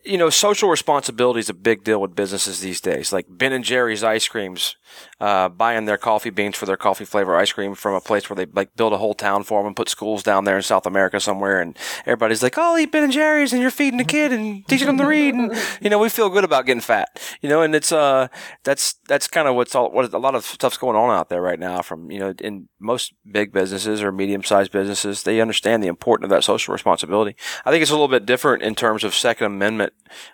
[0.04, 3.12] you know, social responsibility is a big deal with businesses these days.
[3.12, 4.76] Like Ben and Jerry's ice creams,
[5.20, 8.36] uh, buying their coffee beans for their coffee flavor ice cream from a place where
[8.36, 10.86] they like build a whole town for them and put schools down there in South
[10.86, 14.04] America somewhere, and everybody's like, "Oh, I'll eat Ben and Jerry's," and you're feeding the
[14.04, 17.20] kid and teaching them to read, and you know, we feel good about getting fat,
[17.40, 18.28] you know, and it's uh,
[18.64, 21.42] that's that's kind of what's all what a lot of stuff's going on out there
[21.42, 21.80] right now.
[21.80, 26.24] From you know, in most big businesses or medium sized businesses, they understand the importance
[26.24, 27.34] of that social responsibility.
[27.64, 29.69] I think it's a little bit different in terms of Second Amendment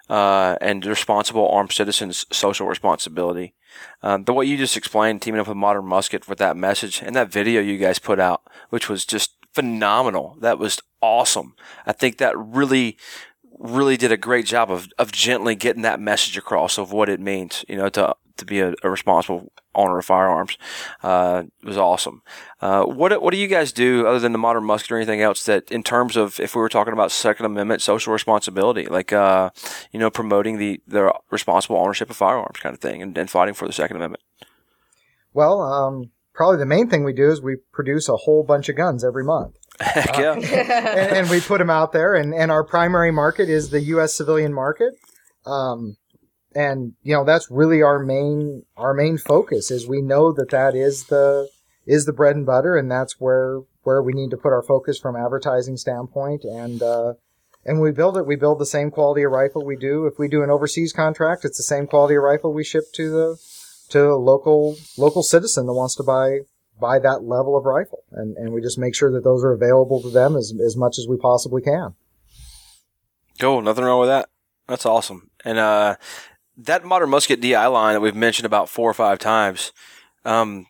[0.08, 3.54] uh, and responsible armed citizens' social responsibility.
[4.02, 7.14] Um, the way you just explained, teaming up with Modern Musket with that message and
[7.16, 10.36] that video you guys put out, which was just phenomenal.
[10.40, 11.54] That was awesome.
[11.86, 12.96] I think that really,
[13.58, 17.20] really did a great job of, of gently getting that message across of what it
[17.20, 20.56] means, you know, to to be a, a responsible owner of firearms.
[21.02, 22.22] Uh, was awesome.
[22.60, 25.44] Uh, what what do you guys do other than the modern musket or anything else
[25.44, 29.50] that in terms of if we were talking about Second Amendment social responsibility, like uh,
[29.92, 33.54] you know, promoting the the responsible ownership of firearms kind of thing and, and fighting
[33.54, 34.22] for the Second Amendment?
[35.32, 38.76] Well, um, probably the main thing we do is we produce a whole bunch of
[38.76, 39.56] guns every month.
[39.80, 40.32] Heck yeah.
[40.32, 44.14] and, and we put them out there, and, and our primary market is the U.S.
[44.14, 44.94] civilian market.
[45.44, 45.96] Um,
[46.56, 50.74] and you know that's really our main our main focus is we know that that
[50.74, 51.48] is the
[51.86, 54.98] is the bread and butter, and that's where where we need to put our focus
[54.98, 56.44] from advertising standpoint.
[56.44, 57.14] And uh,
[57.64, 58.26] and we build it.
[58.26, 60.06] We build the same quality of rifle we do.
[60.06, 63.10] If we do an overseas contract, it's the same quality of rifle we ship to
[63.10, 63.36] the
[63.90, 66.40] to local local citizen that wants to buy
[66.80, 70.00] buy that level of rifle, and and we just make sure that those are available
[70.00, 71.94] to them as as much as we possibly can.
[73.38, 73.60] Cool.
[73.60, 74.30] Nothing wrong with that.
[74.66, 75.30] That's awesome.
[75.44, 75.96] And uh,
[76.56, 79.72] that modern musket DI line that we've mentioned about four or five times,
[80.24, 80.66] um,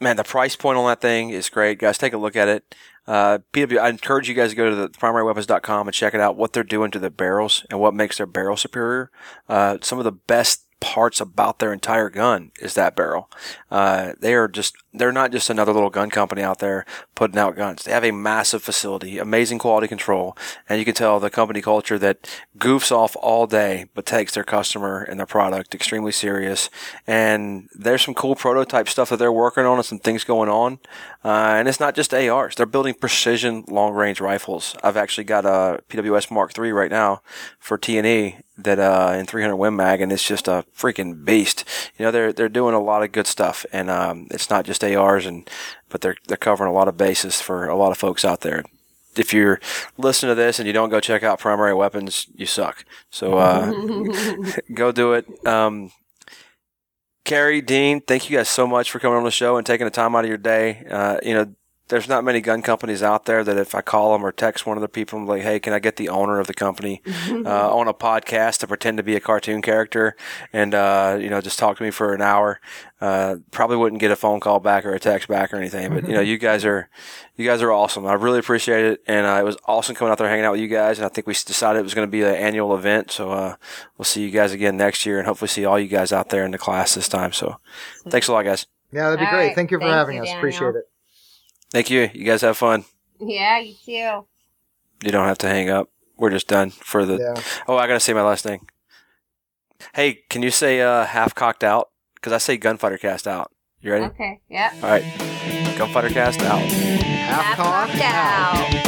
[0.00, 1.78] man, the price point on that thing is great.
[1.78, 2.74] Guys, take a look at it.
[3.06, 6.36] Uh, PW, I encourage you guys to go to the primaryweapons.com and check it out,
[6.36, 9.10] what they're doing to their barrels and what makes their barrel superior.
[9.48, 13.30] Uh, some of the best parts about their entire gun is that barrel.
[13.70, 17.56] Uh, they are just they're not just another little gun company out there putting out
[17.56, 17.84] guns.
[17.84, 20.36] They have a massive facility, amazing quality control,
[20.68, 22.28] and you can tell the company culture that
[22.58, 26.70] goofs off all day but takes their customer and their product extremely serious.
[27.06, 30.78] And there's some cool prototype stuff that they're working on and some things going on.
[31.24, 34.74] Uh, and it's not just ARs; they're building precision long range rifles.
[34.82, 37.22] I've actually got a PWS Mark III right now
[37.58, 41.24] for T and E that uh, in 300 Win Mag, and it's just a freaking
[41.24, 41.64] beast.
[41.96, 44.77] You know, they're they're doing a lot of good stuff, and um, it's not just
[44.84, 45.48] ARs, and
[45.88, 48.64] but they're they're covering a lot of bases for a lot of folks out there.
[49.16, 49.60] If you're
[49.96, 52.84] listening to this and you don't go check out Primary Weapons, you suck.
[53.10, 53.72] So uh,
[54.74, 55.26] go do it.
[55.46, 55.90] Um,
[57.24, 59.90] Carrie, Dean, thank you guys so much for coming on the show and taking the
[59.90, 60.86] time out of your day.
[60.88, 61.54] Uh, you know,
[61.88, 64.76] there's not many gun companies out there that if I call them or text one
[64.76, 67.74] of the people, I'm like, hey, can I get the owner of the company uh,
[67.74, 70.16] on a podcast to pretend to be a cartoon character
[70.52, 72.60] and, uh, you know, just talk to me for an hour?
[73.00, 76.06] Uh, probably wouldn't get a phone call back or a text back or anything, but,
[76.06, 76.88] you know, you guys are,
[77.36, 78.06] you guys are awesome.
[78.06, 79.02] I really appreciate it.
[79.06, 80.98] And uh, it was awesome coming out there hanging out with you guys.
[80.98, 83.10] And I think we decided it was going to be an annual event.
[83.10, 83.56] So uh,
[83.96, 86.44] we'll see you guys again next year and hopefully see all you guys out there
[86.44, 87.32] in the class this time.
[87.32, 87.58] So
[88.08, 88.66] thanks a lot, guys.
[88.90, 89.46] Yeah, that'd be All great.
[89.48, 89.54] right.
[89.54, 90.28] Thank you for Thank having you, us.
[90.28, 90.40] Daniel.
[90.40, 90.88] Appreciate it.
[91.70, 92.10] Thank you.
[92.12, 92.84] You guys have fun.
[93.20, 94.26] Yeah, you too.
[95.04, 95.90] You don't have to hang up.
[96.16, 97.18] We're just done for the.
[97.18, 97.42] Yeah.
[97.68, 98.68] Oh, I gotta say my last thing.
[99.94, 101.90] Hey, can you say uh, half cocked out?
[102.14, 103.52] Because I say gunfighter cast out.
[103.80, 104.06] You ready?
[104.06, 104.40] Okay.
[104.48, 104.74] Yep.
[104.82, 105.04] All right.
[105.78, 106.60] Gunfighter cast out.
[106.60, 108.87] Half cocked cocked out.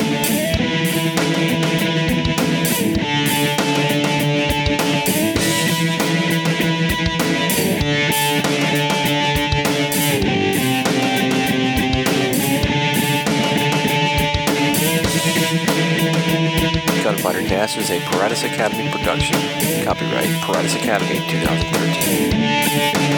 [17.22, 19.36] Gunfighter Cast is a Paratus Academy production.
[19.84, 23.09] Copyright Paratus Academy 2013.